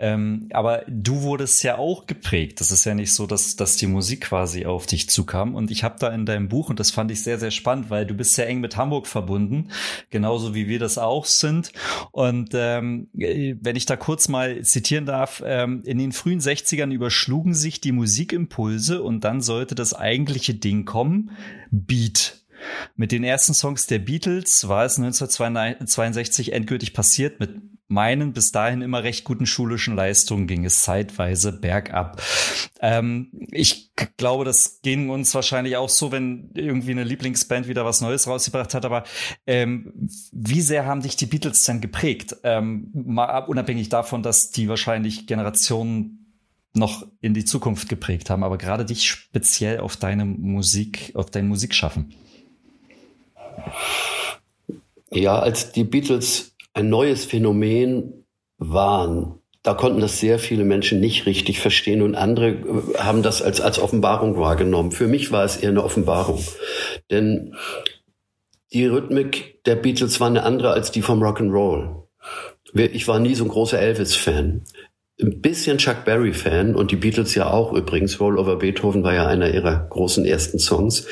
[0.00, 2.60] Ähm, aber du wurdest ja auch geprägt.
[2.60, 5.54] Das ist ja nicht so, dass, dass die Musik quasi auf dich zukam.
[5.54, 8.04] Und ich habe da in deinem Buch, und das fand ich sehr, sehr spannend, weil
[8.04, 9.68] du bist sehr eng mit Hamburg verbunden,
[10.10, 11.70] genauso wie wir das auch sind.
[12.10, 17.54] Und ähm, wenn ich da kurz mal zitieren darf, ähm, in den frühen 60ern überschlugen
[17.54, 21.27] sich die Musikimpulse und dann sollte das eigentliche Ding kommen
[21.70, 22.44] Beat.
[22.96, 27.40] Mit den ersten Songs der Beatles war es 1962 endgültig passiert.
[27.40, 27.50] Mit
[27.88, 32.20] meinen bis dahin immer recht guten schulischen Leistungen ging es zeitweise bergab.
[32.80, 38.02] Ähm, ich glaube, das ging uns wahrscheinlich auch so, wenn irgendwie eine Lieblingsband wieder was
[38.02, 38.84] Neues rausgebracht hat.
[38.84, 39.04] Aber
[39.46, 42.36] ähm, wie sehr haben dich die Beatles denn geprägt?
[42.42, 46.27] Ähm, mal unabhängig davon, dass die wahrscheinlich Generationen
[46.74, 51.48] noch in die Zukunft geprägt haben, aber gerade dich speziell auf deine Musik, auf dein
[51.48, 52.14] Musikschaffen.
[55.10, 58.26] Ja, als die Beatles ein neues Phänomen
[58.58, 63.42] waren, da konnten das sehr viele Menschen nicht richtig verstehen und andere äh, haben das
[63.42, 64.92] als, als Offenbarung wahrgenommen.
[64.92, 66.42] Für mich war es eher eine Offenbarung.
[67.10, 67.54] Denn
[68.72, 72.04] die Rhythmik der Beatles war eine andere als die vom Rock'n'Roll.
[72.74, 74.64] Ich war nie so ein großer Elvis-Fan
[75.20, 78.20] ein bisschen Chuck Berry-Fan und die Beatles ja auch übrigens.
[78.20, 81.06] Roll over Beethoven war ja einer ihrer großen ersten Songs.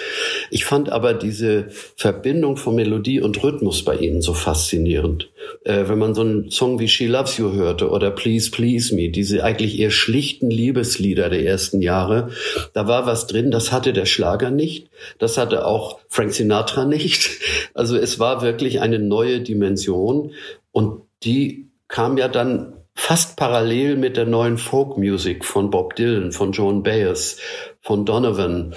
[0.51, 1.66] Ich fand aber diese
[1.97, 5.31] Verbindung von Melodie und Rhythmus bei ihnen so faszinierend.
[5.64, 9.09] Äh, wenn man so einen Song wie She Loves You hörte oder Please Please Me,
[9.11, 12.31] diese eigentlich eher schlichten Liebeslieder der ersten Jahre,
[12.75, 14.88] da war was drin, das hatte der Schlager nicht,
[15.19, 17.29] das hatte auch Frank Sinatra nicht.
[17.75, 20.33] Also es war wirklich eine neue Dimension
[20.71, 26.50] und die kam ja dann fast parallel mit der neuen Folk-Music von Bob Dylan, von
[26.52, 27.38] Joan Baez,
[27.80, 28.74] von Donovan.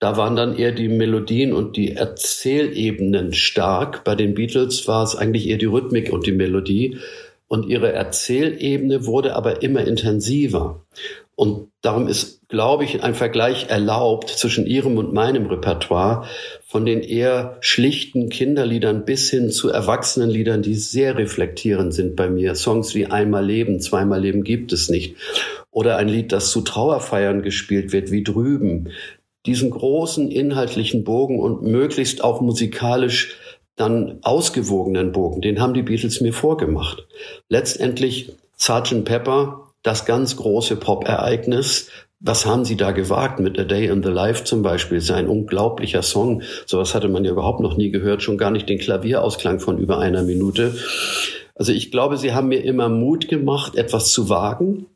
[0.00, 4.02] Da waren dann eher die Melodien und die Erzählebenen stark.
[4.02, 6.98] Bei den Beatles war es eigentlich eher die Rhythmik und die Melodie.
[7.48, 10.80] Und ihre Erzählebene wurde aber immer intensiver.
[11.36, 16.26] Und darum ist, glaube ich, ein Vergleich erlaubt zwischen ihrem und meinem Repertoire
[16.66, 22.54] von den eher schlichten Kinderliedern bis hin zu Erwachsenenliedern, die sehr reflektierend sind bei mir.
[22.56, 25.16] Songs wie Einmal Leben, Zweimal Leben gibt es nicht.
[25.70, 28.90] Oder ein Lied, das zu Trauerfeiern gespielt wird, wie drüben.
[29.46, 33.36] Diesen großen inhaltlichen Bogen und möglichst auch musikalisch
[33.76, 37.06] dann ausgewogenen Bogen, den haben die Beatles mir vorgemacht.
[37.48, 39.04] Letztendlich Sgt.
[39.04, 41.88] Pepper, das ganz große Pop-Ereignis.
[42.20, 44.98] Was haben sie da gewagt mit A Day in the Life zum Beispiel?
[44.98, 46.42] Das ist ein unglaublicher Song.
[46.66, 49.98] Sowas hatte man ja überhaupt noch nie gehört, schon gar nicht den Klavierausklang von über
[49.98, 50.74] einer Minute.
[51.54, 54.86] Also ich glaube, sie haben mir immer Mut gemacht, etwas zu wagen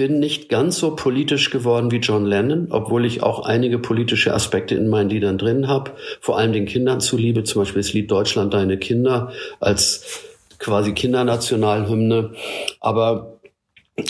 [0.00, 4.74] bin nicht ganz so politisch geworden wie John Lennon, obwohl ich auch einige politische Aspekte
[4.74, 5.90] in meinen Liedern drin habe,
[6.22, 10.22] vor allem den Kindern zuliebe, zum Beispiel das Lied Deutschland deine Kinder als
[10.58, 12.32] quasi Kindernationalhymne.
[12.80, 13.39] Aber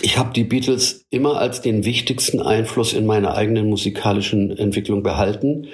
[0.03, 5.68] ich habe die Beatles immer als den wichtigsten Einfluss in meiner eigenen musikalischen Entwicklung behalten.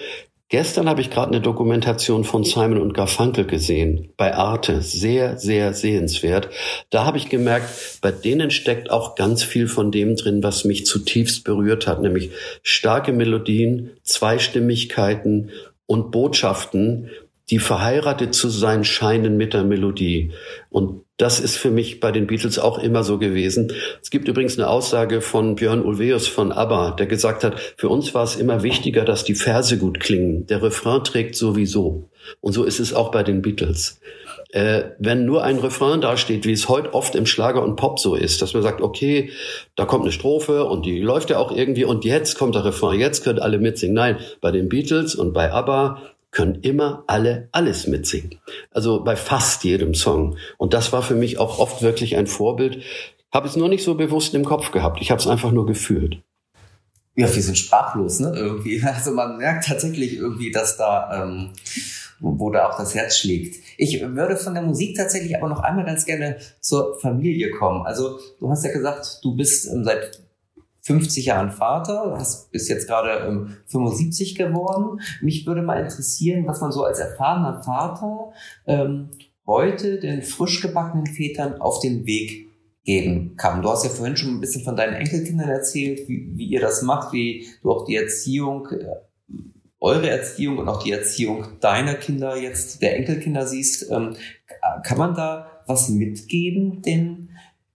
[0.49, 5.75] Gestern habe ich gerade eine Dokumentation von Simon und Garfunkel gesehen bei Arte, sehr sehr
[5.75, 6.51] sehenswert.
[6.91, 7.69] Da habe ich gemerkt,
[8.01, 12.31] bei denen steckt auch ganz viel von dem drin, was mich zutiefst berührt hat, nämlich
[12.63, 15.51] starke Melodien, Zweistimmigkeiten
[15.87, 17.11] und Botschaften,
[17.51, 20.33] die verheiratet zu sein scheinen mit der Melodie.
[20.69, 23.73] Und das ist für mich bei den Beatles auch immer so gewesen.
[24.03, 28.15] Es gibt übrigens eine Aussage von Björn Ulvaeus von ABBA, der gesagt hat, für uns
[28.15, 30.47] war es immer wichtiger, dass die Verse gut klingen.
[30.47, 32.11] Der Refrain trägt sowieso.
[32.41, 34.01] Und so ist es auch bei den Beatles.
[34.51, 38.15] Äh, wenn nur ein Refrain dasteht, wie es heute oft im Schlager und Pop so
[38.15, 39.31] ist, dass man sagt, okay,
[39.75, 43.01] da kommt eine Strophe und die läuft ja auch irgendwie und jetzt kommt der Refrain,
[43.01, 43.95] jetzt können alle mitsingen.
[43.95, 48.39] Nein, bei den Beatles und bei ABBA können immer alle alles mitsingen.
[48.71, 50.37] Also bei fast jedem Song.
[50.59, 52.83] Und das war für mich auch oft wirklich ein Vorbild.
[53.33, 55.01] Habe es nur nicht so bewusst im Kopf gehabt.
[55.01, 56.23] Ich habe es einfach nur gefühlt.
[57.17, 58.33] Ja, wir sind sprachlos, ne?
[58.37, 58.83] Irgendwie.
[58.85, 61.51] Also man merkt tatsächlich irgendwie, dass da, ähm,
[62.21, 63.57] wo da auch das Herz schlägt.
[63.79, 67.87] Ich würde von der Musik tatsächlich aber noch einmal ganz gerne zur Familie kommen.
[67.87, 70.21] Also du hast ja gesagt, du bist ähm, seit
[70.87, 75.01] 50 Jahren Vater, hast, bist jetzt gerade ähm, 75 geworden.
[75.21, 78.33] Mich würde mal interessieren, was man so als erfahrener Vater
[78.67, 79.11] ähm,
[79.47, 82.47] heute den frisch gebackenen Vätern auf den Weg
[82.85, 83.63] geben kann.
[83.63, 86.83] Du hast ja vorhin schon ein bisschen von deinen Enkelkindern erzählt, wie, wie ihr das
[86.83, 88.87] macht, wie du auch die Erziehung, äh,
[89.81, 93.91] eure Erziehung und auch die Erziehung deiner Kinder jetzt, der Enkelkinder siehst.
[93.91, 94.15] Ähm,
[94.85, 97.31] kann man da was mitgeben den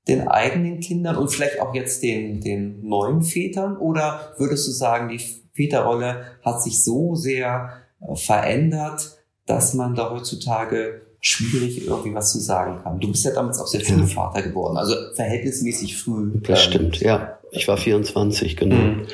[0.08, 3.78] den eigenen Kindern und vielleicht auch jetzt den, den neuen Vätern?
[3.78, 5.22] Oder würdest du sagen, die
[5.54, 7.70] Väterrolle hat sich so sehr
[8.02, 13.00] äh, verändert, dass man da heutzutage schwierig irgendwie was zu sagen kann?
[13.00, 14.08] Du bist ja damals auch sehr früh ja.
[14.08, 16.32] Vater geworden, also verhältnismäßig früh.
[16.42, 17.38] Das ähm, stimmt, ja.
[17.52, 18.76] Ich war 24, genau.
[18.76, 19.08] Mhm.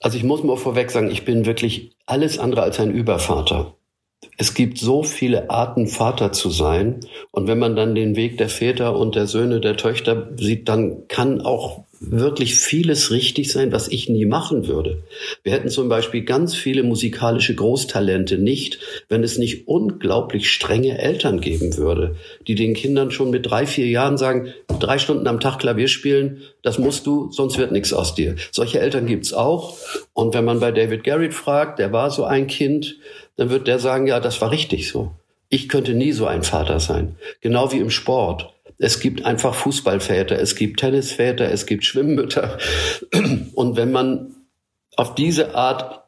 [0.00, 3.74] Also ich muss mal vorweg sagen, ich bin wirklich alles andere als ein Übervater
[4.36, 7.00] es gibt so viele Arten, Vater zu sein.
[7.30, 11.08] Und wenn man dann den Weg der Väter und der Söhne, der Töchter sieht, dann
[11.08, 15.02] kann auch wirklich vieles richtig sein, was ich nie machen würde.
[15.42, 21.40] Wir hätten zum Beispiel ganz viele musikalische Großtalente nicht, wenn es nicht unglaublich strenge Eltern
[21.40, 25.58] geben würde, die den Kindern schon mit drei, vier Jahren sagen, drei Stunden am Tag
[25.58, 28.36] Klavier spielen, das musst du, sonst wird nichts aus dir.
[28.50, 29.76] Solche Eltern gibt's auch.
[30.12, 32.96] Und wenn man bei David Garrett fragt, der war so ein Kind,
[33.36, 35.12] dann wird der sagen, ja, das war richtig so.
[35.48, 37.16] Ich könnte nie so ein Vater sein.
[37.40, 38.52] Genau wie im Sport.
[38.78, 42.58] Es gibt einfach Fußballväter, es gibt Tennisväter, es gibt Schwimmmütter.
[43.54, 44.34] Und wenn man
[44.96, 46.04] auf diese Art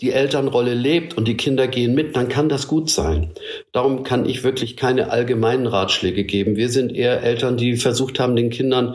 [0.00, 3.32] die Elternrolle lebt und die Kinder gehen mit, dann kann das gut sein.
[3.72, 6.54] Darum kann ich wirklich keine allgemeinen Ratschläge geben.
[6.54, 8.94] Wir sind eher Eltern, die versucht haben, den Kindern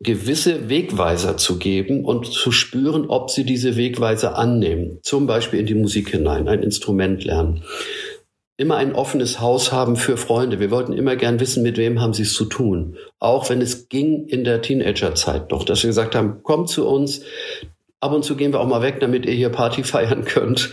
[0.00, 4.98] gewisse Wegweiser zu geben und zu spüren, ob sie diese Wegweiser annehmen.
[5.02, 7.62] Zum Beispiel in die Musik hinein, ein Instrument lernen.
[8.58, 10.60] Immer ein offenes Haus haben für Freunde.
[10.60, 12.96] Wir wollten immer gern wissen, mit wem haben sie es zu tun.
[13.18, 17.22] Auch wenn es ging in der Teenagerzeit noch, dass wir gesagt haben, kommt zu uns.
[18.00, 20.70] Ab und zu gehen wir auch mal weg, damit ihr hier Party feiern könnt.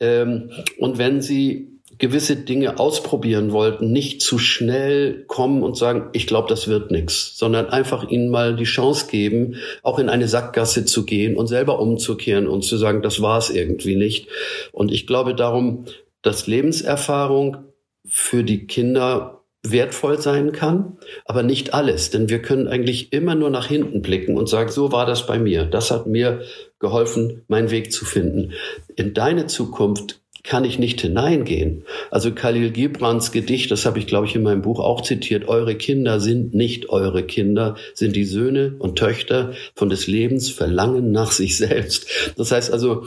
[0.00, 6.26] Ähm, und wenn sie gewisse Dinge ausprobieren wollten, nicht zu schnell kommen und sagen, ich
[6.26, 10.84] glaube, das wird nichts, sondern einfach ihnen mal die Chance geben, auch in eine Sackgasse
[10.84, 14.28] zu gehen und selber umzukehren und zu sagen, das war es irgendwie nicht.
[14.72, 15.84] Und ich glaube darum,
[16.22, 17.58] dass Lebenserfahrung
[18.06, 23.48] für die Kinder wertvoll sein kann, aber nicht alles, denn wir können eigentlich immer nur
[23.48, 25.64] nach hinten blicken und sagen, so war das bei mir.
[25.64, 26.42] Das hat mir
[26.78, 28.52] geholfen, meinen Weg zu finden.
[28.94, 31.84] In deine Zukunft kann ich nicht hineingehen.
[32.10, 35.74] Also Khalil Gibrans Gedicht, das habe ich, glaube ich, in meinem Buch auch zitiert, eure
[35.74, 41.32] Kinder sind nicht eure Kinder, sind die Söhne und Töchter von des Lebens Verlangen nach
[41.32, 42.06] sich selbst.
[42.36, 43.06] Das heißt also,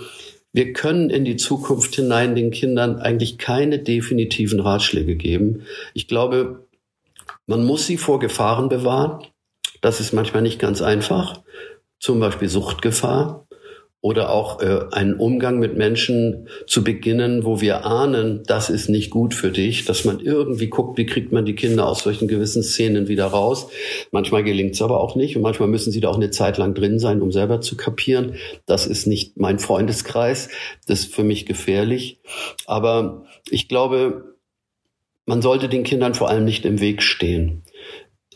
[0.52, 5.62] wir können in die Zukunft hinein den Kindern eigentlich keine definitiven Ratschläge geben.
[5.94, 6.68] Ich glaube,
[7.46, 9.24] man muss sie vor Gefahren bewahren.
[9.82, 11.44] Das ist manchmal nicht ganz einfach.
[12.00, 13.47] Zum Beispiel Suchtgefahr
[14.02, 19.10] oder auch äh, einen Umgang mit Menschen zu beginnen, wo wir ahnen, das ist nicht
[19.10, 22.62] gut für dich, dass man irgendwie guckt, wie kriegt man die Kinder aus solchen gewissen
[22.62, 23.70] Szenen wieder raus.
[24.12, 26.76] Manchmal gelingt es aber auch nicht und manchmal müssen sie da auch eine Zeit lang
[26.76, 28.36] drin sein, um selber zu kapieren,
[28.68, 30.50] das ist nicht mein Freundeskreis,
[30.86, 32.20] das ist für mich gefährlich.
[32.68, 34.36] Aber ich glaube,
[35.26, 37.64] man sollte den Kindern vor allem nicht im Weg stehen.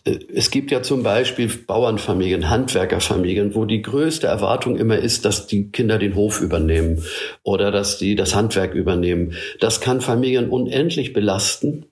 [0.04, 5.48] Äh, es gibt ja zum Beispiel Bauernfamilien, Handwerkerfamilien, wo die größte Erwartung immer ist, dass
[5.48, 7.04] die Kinder den Hof übernehmen
[7.44, 9.34] oder dass die das Handwerk übernehmen.
[9.60, 11.86] Das kann Familien unendlich belasten.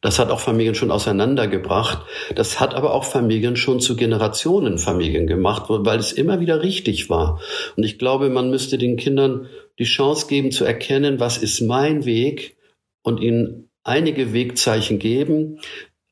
[0.00, 2.06] Das hat auch Familien schon auseinandergebracht.
[2.36, 7.40] Das hat aber auch Familien schon zu Generationenfamilien gemacht, weil es immer wieder richtig war.
[7.76, 9.48] Und ich glaube, man müsste den Kindern
[9.80, 12.56] die Chance geben zu erkennen, was ist mein Weg
[13.02, 15.58] und ihnen einige Wegzeichen geben.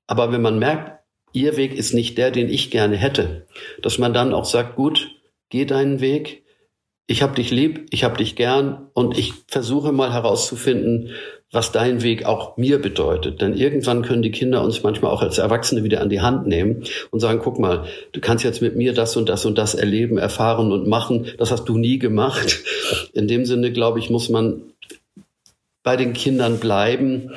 [0.08, 0.95] Aber wenn man merkt,
[1.36, 3.44] Ihr Weg ist nicht der, den ich gerne hätte.
[3.82, 5.10] Dass man dann auch sagt, gut,
[5.50, 6.44] geh deinen Weg.
[7.06, 11.10] Ich hab dich lieb, ich hab dich gern und ich versuche mal herauszufinden,
[11.52, 13.42] was dein Weg auch mir bedeutet.
[13.42, 16.84] Denn irgendwann können die Kinder uns manchmal auch als Erwachsene wieder an die Hand nehmen
[17.10, 20.16] und sagen, guck mal, du kannst jetzt mit mir das und das und das erleben,
[20.16, 21.26] erfahren und machen.
[21.36, 22.62] Das hast du nie gemacht.
[23.12, 24.62] In dem Sinne, glaube ich, muss man
[25.82, 27.32] bei den Kindern bleiben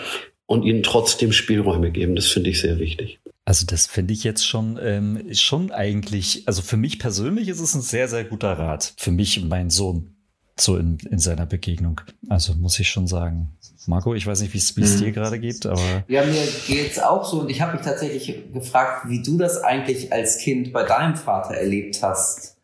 [0.45, 2.15] und ihnen trotzdem Spielräume geben.
[2.15, 3.19] Das finde ich sehr wichtig.
[3.49, 7.73] Also das finde ich jetzt schon, ähm, schon eigentlich, also für mich persönlich ist es
[7.73, 8.93] ein sehr, sehr guter Rat.
[8.95, 10.15] Für mich und meinen Sohn
[10.55, 11.99] so in, in seiner Begegnung.
[12.29, 13.57] Also muss ich schon sagen.
[13.87, 14.99] Marco, ich weiß nicht, wie es hm.
[14.99, 16.03] dir gerade geht, aber.
[16.07, 20.13] Ja, mir geht's auch so und ich habe mich tatsächlich gefragt, wie du das eigentlich
[20.13, 22.55] als Kind bei deinem Vater erlebt hast.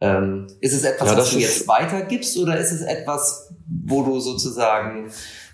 [0.00, 4.20] Ähm, ist es etwas, ja, was du jetzt weitergibst oder ist es etwas, wo du
[4.20, 5.10] sozusagen,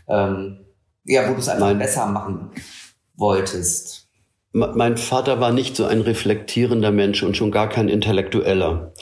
[0.08, 0.58] ähm,
[1.04, 1.78] ja, wo du es Nein.
[1.78, 2.50] besser machen
[3.16, 4.03] wolltest?
[4.54, 8.92] Mein Vater war nicht so ein reflektierender Mensch und schon gar kein Intellektueller.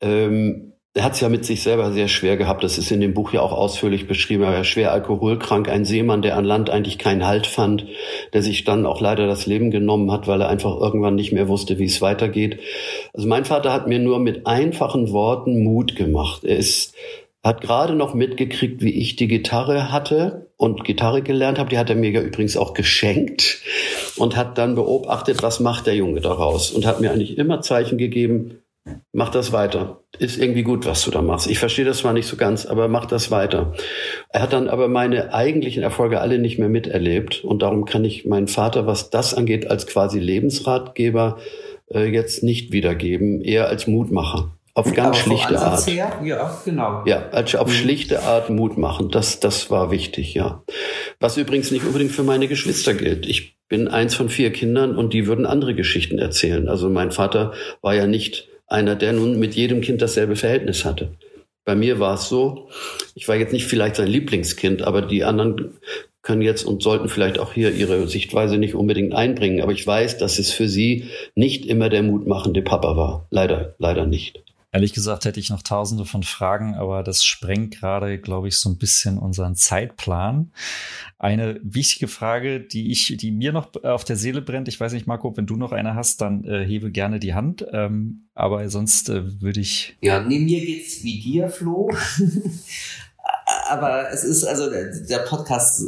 [0.00, 2.64] Ähm, er hat es ja mit sich selber sehr schwer gehabt.
[2.64, 4.44] Das ist in dem Buch ja auch ausführlich beschrieben.
[4.44, 7.86] Er war schwer alkoholkrank, ein Seemann, der an Land eigentlich keinen Halt fand,
[8.32, 11.48] der sich dann auch leider das Leben genommen hat, weil er einfach irgendwann nicht mehr
[11.48, 12.60] wusste, wie es weitergeht.
[13.12, 16.44] Also mein Vater hat mir nur mit einfachen Worten Mut gemacht.
[16.44, 16.94] Er ist
[17.44, 21.70] hat gerade noch mitgekriegt, wie ich die Gitarre hatte und Gitarre gelernt habe.
[21.70, 23.62] Die hat er mir ja übrigens auch geschenkt
[24.18, 27.98] und hat dann beobachtet, was macht der Junge daraus und hat mir eigentlich immer Zeichen
[27.98, 28.62] gegeben,
[29.12, 30.00] mach das weiter.
[30.18, 31.48] Ist irgendwie gut, was du da machst.
[31.48, 33.74] Ich verstehe das zwar nicht so ganz, aber mach das weiter.
[34.30, 38.24] Er hat dann aber meine eigentlichen Erfolge alle nicht mehr miterlebt und darum kann ich
[38.24, 41.38] meinen Vater, was das angeht, als quasi Lebensratgeber
[41.92, 44.52] äh, jetzt nicht wiedergeben, eher als Mutmacher.
[44.78, 45.84] Auf ganz schlichte Art.
[45.88, 47.02] Her, ja, genau.
[47.04, 47.72] Ja, also auf mhm.
[47.72, 49.10] schlichte Art Mut machen.
[49.10, 50.62] Das, das war wichtig, ja.
[51.18, 53.26] Was übrigens nicht unbedingt für meine Geschwister gilt.
[53.26, 56.68] Ich bin eins von vier Kindern und die würden andere Geschichten erzählen.
[56.68, 57.52] Also mein Vater
[57.82, 61.12] war ja nicht einer, der nun mit jedem Kind dasselbe Verhältnis hatte.
[61.64, 62.70] Bei mir war es so,
[63.14, 65.74] ich war jetzt nicht vielleicht sein Lieblingskind, aber die anderen
[66.22, 69.62] können jetzt und sollten vielleicht auch hier ihre Sichtweise nicht unbedingt einbringen.
[69.62, 71.04] Aber ich weiß, dass es für sie
[71.34, 73.26] nicht immer der mutmachende Papa war.
[73.30, 74.42] Leider, leider nicht.
[74.70, 78.68] Ehrlich gesagt hätte ich noch tausende von Fragen, aber das sprengt gerade, glaube ich, so
[78.68, 80.52] ein bisschen unseren Zeitplan.
[81.18, 85.06] Eine wichtige Frage, die ich, die mir noch auf der Seele brennt, ich weiß nicht,
[85.06, 87.64] Marco, wenn du noch eine hast, dann äh, hebe gerne die Hand.
[87.72, 89.96] Ähm, aber sonst äh, würde ich.
[90.02, 91.90] Ja, neben mir geht's wie dir, Flo.
[93.68, 95.82] Aber es ist also der Podcast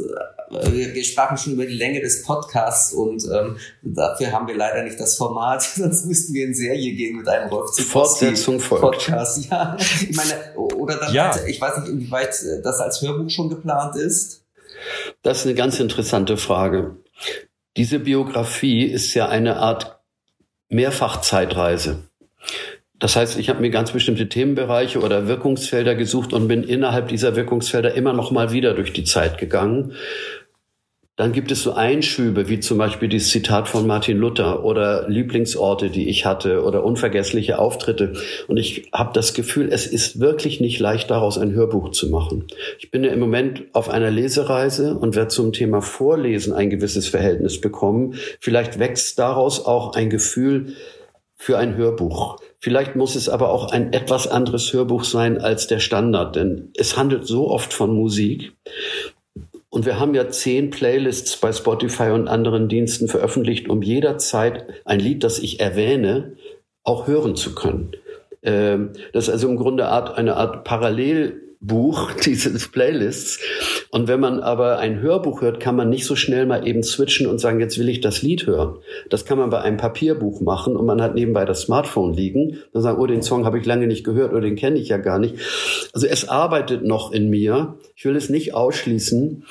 [0.51, 4.83] wir, wir sprachen schon über die Länge des Podcasts und ähm, dafür haben wir leider
[4.83, 8.83] nicht das Format, sonst müssten wir in Serie gehen mit einem Rolf Fortsetzung folgt.
[8.83, 9.49] Podcast.
[9.49, 11.33] Ja, ich meine, oder dann, ja.
[11.47, 14.43] Ich weiß nicht, inwieweit das als Hörbuch schon geplant ist.
[15.21, 16.97] Das ist eine ganz interessante Frage.
[17.77, 19.99] Diese Biografie ist ja eine Art
[20.69, 22.03] Mehrfachzeitreise.
[23.01, 27.35] Das heißt, ich habe mir ganz bestimmte Themenbereiche oder Wirkungsfelder gesucht und bin innerhalb dieser
[27.35, 29.93] Wirkungsfelder immer noch mal wieder durch die Zeit gegangen
[31.21, 35.91] dann gibt es so Einschübe, wie zum Beispiel dieses Zitat von Martin Luther oder Lieblingsorte,
[35.91, 38.13] die ich hatte oder unvergessliche Auftritte.
[38.47, 42.47] Und ich habe das Gefühl, es ist wirklich nicht leicht, daraus ein Hörbuch zu machen.
[42.79, 47.07] Ich bin ja im Moment auf einer Lesereise und werde zum Thema Vorlesen ein gewisses
[47.07, 48.15] Verhältnis bekommen.
[48.39, 50.73] Vielleicht wächst daraus auch ein Gefühl
[51.35, 52.39] für ein Hörbuch.
[52.63, 56.95] Vielleicht muss es aber auch ein etwas anderes Hörbuch sein als der Standard, denn es
[56.95, 58.53] handelt so oft von Musik.
[59.69, 64.99] Und wir haben ja zehn Playlists bei Spotify und anderen Diensten veröffentlicht, um jederzeit ein
[64.99, 66.33] Lied, das ich erwähne,
[66.83, 67.93] auch hören zu können.
[68.43, 73.39] Ähm, das ist also im Grunde eine Art Parallel Buch dieses Playlists.
[73.91, 77.27] Und wenn man aber ein Hörbuch hört, kann man nicht so schnell mal eben switchen
[77.27, 78.79] und sagen, jetzt will ich das Lied hören.
[79.09, 82.57] Das kann man bei einem Papierbuch machen und man hat nebenbei das Smartphone liegen.
[82.73, 84.97] Dann sagen, oh, den Song habe ich lange nicht gehört oder den kenne ich ja
[84.97, 85.35] gar nicht.
[85.93, 87.77] Also es arbeitet noch in mir.
[87.95, 89.43] Ich will es nicht ausschließen.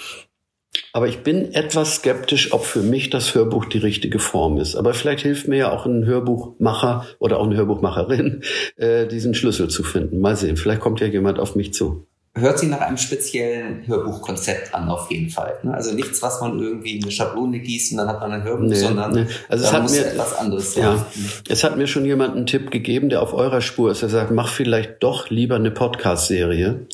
[0.92, 4.76] Aber ich bin etwas skeptisch, ob für mich das Hörbuch die richtige Form ist.
[4.76, 8.42] Aber vielleicht hilft mir ja auch ein Hörbuchmacher oder auch eine Hörbuchmacherin,
[8.76, 10.20] äh, diesen Schlüssel zu finden.
[10.20, 12.06] Mal sehen, vielleicht kommt ja jemand auf mich zu.
[12.32, 15.58] Hört sich nach einem speziellen Hörbuchkonzept an, auf jeden Fall.
[15.64, 15.74] Ne?
[15.74, 18.68] Also nichts, was man irgendwie in eine Schablone gießt und dann hat man ein Hörbuch,
[18.68, 19.26] nee, sondern nee.
[19.48, 20.84] Also es hat mir etwas anderes sein.
[20.84, 21.06] Ja,
[21.48, 24.02] es hat mir schon jemand einen Tipp gegeben, der auf eurer Spur ist.
[24.02, 26.86] Er sagt, mach vielleicht doch lieber eine Podcast-Serie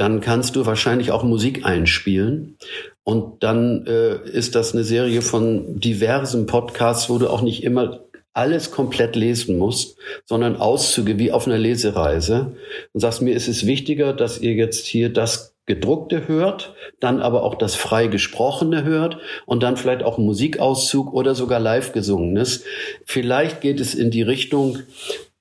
[0.00, 2.56] dann kannst du wahrscheinlich auch Musik einspielen.
[3.04, 8.00] Und dann äh, ist das eine Serie von diversen Podcasts, wo du auch nicht immer
[8.32, 12.56] alles komplett lesen musst, sondern Auszüge wie auf einer Lesereise.
[12.94, 17.42] Und sagst mir, ist es wichtiger, dass ihr jetzt hier das gedruckte hört, dann aber
[17.42, 22.64] auch das frei gesprochene hört und dann vielleicht auch Musikauszug oder sogar live gesungenes.
[23.04, 24.78] Vielleicht geht es in die Richtung,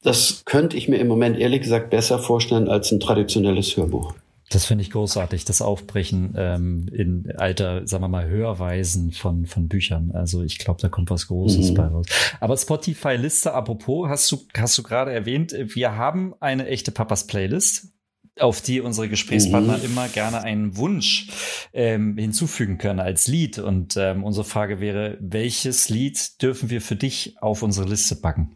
[0.03, 4.13] das könnte ich mir im Moment ehrlich gesagt besser vorstellen als ein traditionelles Hörbuch.
[4.49, 9.67] Das finde ich großartig, das Aufbrechen ähm, in alter, sagen wir mal, Hörweisen von, von
[9.67, 10.11] Büchern.
[10.11, 11.75] Also ich glaube, da kommt was Großes mhm.
[11.75, 12.07] bei raus.
[12.39, 17.93] Aber Spotify-Liste, apropos, hast du, hast du gerade erwähnt, wir haben eine echte Papas Playlist
[18.39, 19.85] auf die unsere Gesprächspartner mhm.
[19.85, 21.27] immer gerne einen Wunsch
[21.73, 23.59] ähm, hinzufügen können als Lied.
[23.59, 28.55] Und ähm, unsere Frage wäre, welches Lied dürfen wir für dich auf unsere Liste packen?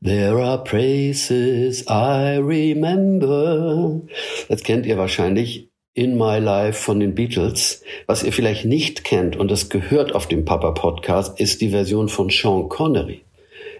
[0.00, 4.00] There are places I remember.
[4.48, 5.68] Das kennt ihr wahrscheinlich.
[5.94, 7.82] In My Life von den Beatles.
[8.06, 12.08] Was ihr vielleicht nicht kennt, und das gehört auf dem Papa Podcast, ist die Version
[12.08, 13.24] von Sean Connery.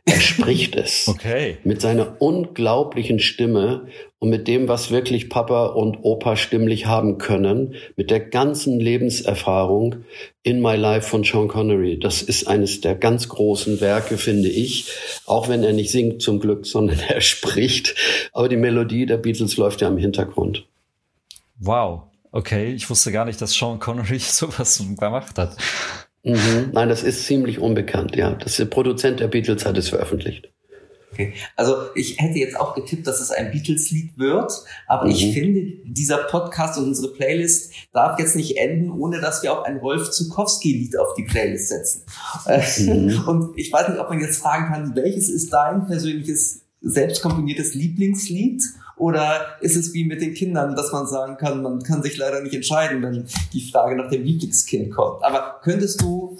[0.04, 1.06] Er spricht es.
[1.18, 1.58] Okay.
[1.62, 3.86] Mit seiner unglaublichen Stimme
[4.20, 10.04] und mit dem, was wirklich Papa und Opa stimmlich haben können, mit der ganzen Lebenserfahrung
[10.42, 11.98] in My Life von Sean Connery.
[12.00, 14.90] Das ist eines der ganz großen Werke, finde ich.
[15.26, 17.94] Auch wenn er nicht singt zum Glück, sondern er spricht.
[18.32, 20.66] Aber die Melodie der Beatles läuft ja im Hintergrund.
[21.60, 22.02] Wow.
[22.30, 25.56] Okay, ich wusste gar nicht, dass Sean Connery sowas gemacht hat.
[26.24, 26.70] Mhm.
[26.72, 28.32] Nein, das ist ziemlich unbekannt, ja.
[28.32, 30.50] Das der Produzent der Beatles hat es veröffentlicht.
[31.18, 31.34] Okay.
[31.56, 34.52] Also ich hätte jetzt auch getippt, dass es ein Beatles-Lied wird,
[34.86, 35.10] aber mhm.
[35.10, 39.64] ich finde, dieser Podcast und unsere Playlist darf jetzt nicht enden, ohne dass wir auch
[39.64, 42.04] ein Rolf Zukowski-Lied auf die Playlist setzen.
[42.78, 43.24] Mhm.
[43.26, 48.62] Und ich weiß nicht, ob man jetzt fragen kann, welches ist dein persönliches selbstkomponiertes Lieblingslied?
[48.96, 52.42] Oder ist es wie mit den Kindern, dass man sagen kann, man kann sich leider
[52.42, 55.24] nicht entscheiden, wenn die Frage nach dem Lieblingskind kommt.
[55.24, 56.36] Aber könntest du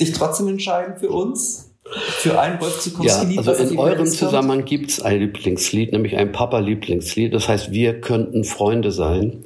[0.00, 1.70] dich trotzdem entscheiden für uns?
[1.92, 3.44] Für ein Wolf Zukowski-Lied?
[3.44, 7.32] Ja, also in eurem Zusammenhang gibt es ein Lieblingslied, nämlich ein Papa-Lieblingslied.
[7.32, 9.44] Das heißt, wir könnten Freunde sein.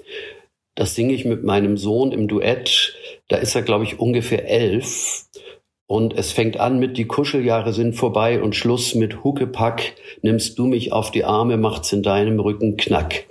[0.75, 2.95] Das singe ich mit meinem Sohn im Duett.
[3.29, 5.25] Da ist er, glaube ich, ungefähr elf.
[5.91, 10.67] Und es fängt an mit die Kuscheljahre sind vorbei und Schluss mit Huckepack, nimmst du
[10.67, 13.25] mich auf die Arme, macht's in deinem Rücken knack.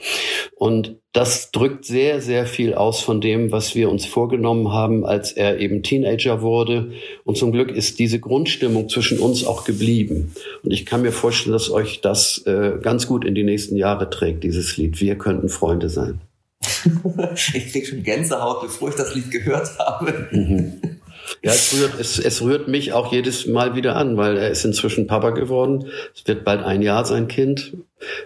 [0.56, 5.32] Und das drückt sehr, sehr viel aus von dem, was wir uns vorgenommen haben, als
[5.32, 6.92] er eben Teenager wurde.
[7.24, 10.36] Und zum Glück ist diese Grundstimmung zwischen uns auch geblieben.
[10.62, 14.10] Und ich kann mir vorstellen, dass euch das äh, ganz gut in die nächsten Jahre
[14.10, 15.00] trägt, dieses Lied.
[15.00, 16.20] Wir könnten Freunde sein.
[17.54, 20.28] ich krieg schon Gänsehaut, bevor ich das Lied gehört habe.
[20.32, 20.99] Mhm.
[21.42, 24.66] Ja, es rührt, es, es rührt mich auch jedes Mal wieder an, weil er ist
[24.66, 25.88] inzwischen Papa geworden.
[26.16, 27.74] Es wird bald ein Jahr sein Kind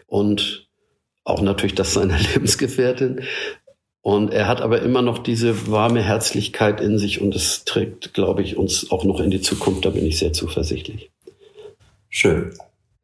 [0.08, 0.68] und
[1.24, 3.22] auch natürlich das seiner Lebensgefährtin.
[4.02, 8.44] Und er hat aber immer noch diese warme Herzlichkeit in sich und es trägt, glaube
[8.44, 9.86] ich, uns auch noch in die Zukunft.
[9.86, 11.10] Da bin ich sehr zuversichtlich.
[12.10, 12.54] Schön.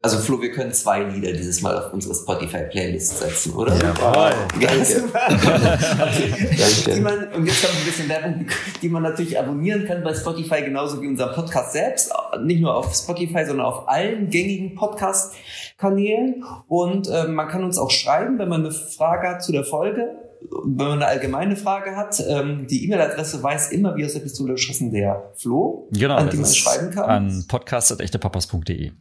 [0.02, 3.76] Also Flo, wir können zwei Lieder dieses Mal auf unsere Spotify-Playlist setzen, oder?
[3.76, 4.32] Ja, wow.
[4.58, 5.04] Danke.
[5.12, 6.94] Danke.
[6.94, 8.46] Die man, und jetzt kommt ein bisschen Werbung,
[8.80, 12.10] die man natürlich abonnieren kann bei Spotify, genauso wie unser Podcast selbst.
[12.42, 16.44] Nicht nur auf Spotify, sondern auf allen gängigen Podcast-Kanälen.
[16.66, 20.16] Und äh, man kann uns auch schreiben, wenn man eine Frage hat zu der Folge
[20.64, 24.54] wenn man eine allgemeine Frage hat, ähm, die E-Mail-Adresse weiß immer, wie aus der Pistole
[24.54, 27.04] geschossen der Flo, genau, an die man schreiben kann.
[27.04, 28.92] An podcast.echtepapas.de.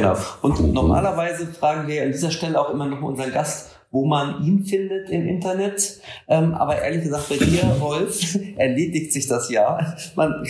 [0.00, 0.16] Genau.
[0.42, 4.64] Und normalerweise fragen wir an dieser Stelle auch immer noch unseren Gast, wo man ihn
[4.64, 6.00] findet im Internet.
[6.28, 9.96] Ähm, aber ehrlich gesagt, bei dir, Rolf, erledigt sich das ja.
[10.14, 10.46] Man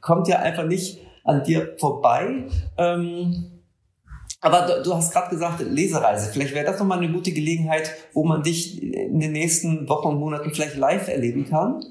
[0.00, 2.46] kommt ja einfach nicht an dir vorbei.
[2.76, 3.60] Ähm,
[4.40, 6.30] aber du, du hast gerade gesagt, Lesereise.
[6.32, 10.18] Vielleicht wäre das nochmal eine gute Gelegenheit, wo man dich in den nächsten Wochen und
[10.18, 11.84] Monaten vielleicht live erleben kann.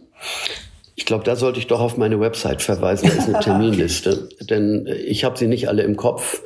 [1.00, 3.08] Ich glaube, da sollte ich doch auf meine Website verweisen.
[3.08, 4.30] Da ist eine Terminliste.
[4.50, 6.42] Denn ich habe sie nicht alle im Kopf.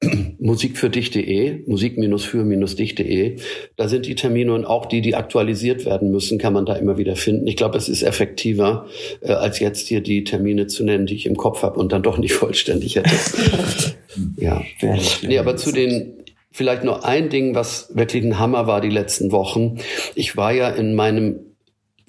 [0.38, 3.36] Musikfürdicht.de, musik-für-dich.de.
[3.76, 6.96] Da sind die Termine und auch die, die aktualisiert werden müssen, kann man da immer
[6.96, 7.46] wieder finden.
[7.46, 8.86] Ich glaube, es ist effektiver,
[9.20, 12.02] äh, als jetzt hier die Termine zu nennen, die ich im Kopf habe und dann
[12.02, 13.10] doch nicht vollständig hätte.
[14.38, 14.62] ja.
[15.22, 16.14] Nee, aber zu den
[16.52, 19.76] Vielleicht nur ein Ding, was wirklich ein Hammer war die letzten Wochen.
[20.16, 21.49] Ich war ja in meinem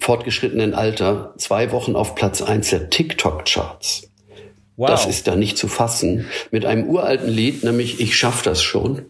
[0.02, 4.08] fortgeschrittenen Alter zwei Wochen auf Platz eins der TikTok-Charts.
[4.76, 4.88] Wow.
[4.88, 6.26] Das ist da nicht zu fassen.
[6.50, 9.06] Mit einem uralten Lied, nämlich Ich schaff das schon.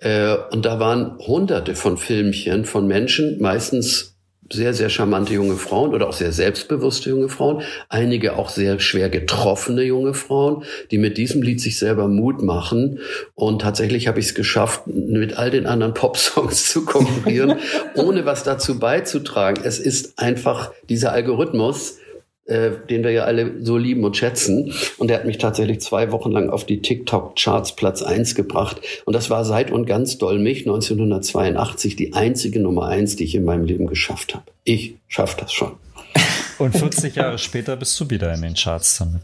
[0.00, 4.15] Äh, und da waren hunderte von Filmchen von Menschen, meistens
[4.52, 9.08] sehr, sehr charmante junge Frauen oder auch sehr selbstbewusste junge Frauen, einige auch sehr schwer
[9.08, 13.00] getroffene junge Frauen, die mit diesem Lied sich selber Mut machen.
[13.34, 17.58] Und tatsächlich habe ich es geschafft, mit all den anderen Popsongs zu konkurrieren,
[17.94, 19.62] ohne was dazu beizutragen.
[19.64, 21.98] Es ist einfach dieser Algorithmus,
[22.46, 24.72] äh, den wir ja alle so lieben und schätzen.
[24.98, 28.80] Und der hat mich tatsächlich zwei Wochen lang auf die TikTok-Charts Platz eins gebracht.
[29.04, 33.34] Und das war seit und ganz doll mich 1982 die einzige Nummer eins, die ich
[33.34, 34.44] in meinem Leben geschafft habe.
[34.64, 35.72] Ich schaffe das schon.
[36.58, 39.20] Und 40 Jahre später bist du wieder in den Charts damit.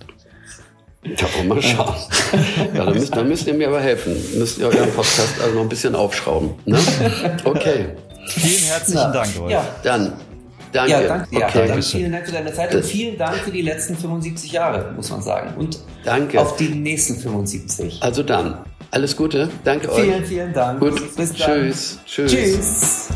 [1.05, 1.95] Ja, wollen mal schauen.
[2.75, 4.15] Ja, dann, müsst, dann müsst ihr mir aber helfen.
[4.39, 6.51] Müsst ihr euren Podcast also noch ein bisschen aufschrauben.
[6.65, 6.79] Ne?
[7.45, 7.87] Okay.
[8.27, 9.51] Vielen herzlichen Na, Dank, Rolf.
[9.51, 9.65] Ja.
[9.83, 10.13] Dann
[10.73, 10.91] Danke.
[10.91, 11.39] Ja, danke.
[11.39, 11.69] Ja, okay.
[11.69, 15.11] dann vielen Dank für deine Zeit und vielen Dank für die letzten 75 Jahre, muss
[15.11, 15.55] man sagen.
[15.57, 16.41] Und danke.
[16.41, 18.03] auf die nächsten 75.
[18.03, 18.59] Also dann,
[18.91, 19.49] alles Gute.
[19.65, 20.03] Danke euch.
[20.03, 20.81] Vielen, vielen Dank.
[20.81, 21.17] Gut.
[21.17, 21.49] Bis dann.
[21.49, 21.99] Tschüss.
[22.07, 22.33] Tschüss.
[22.33, 23.09] Tschüss.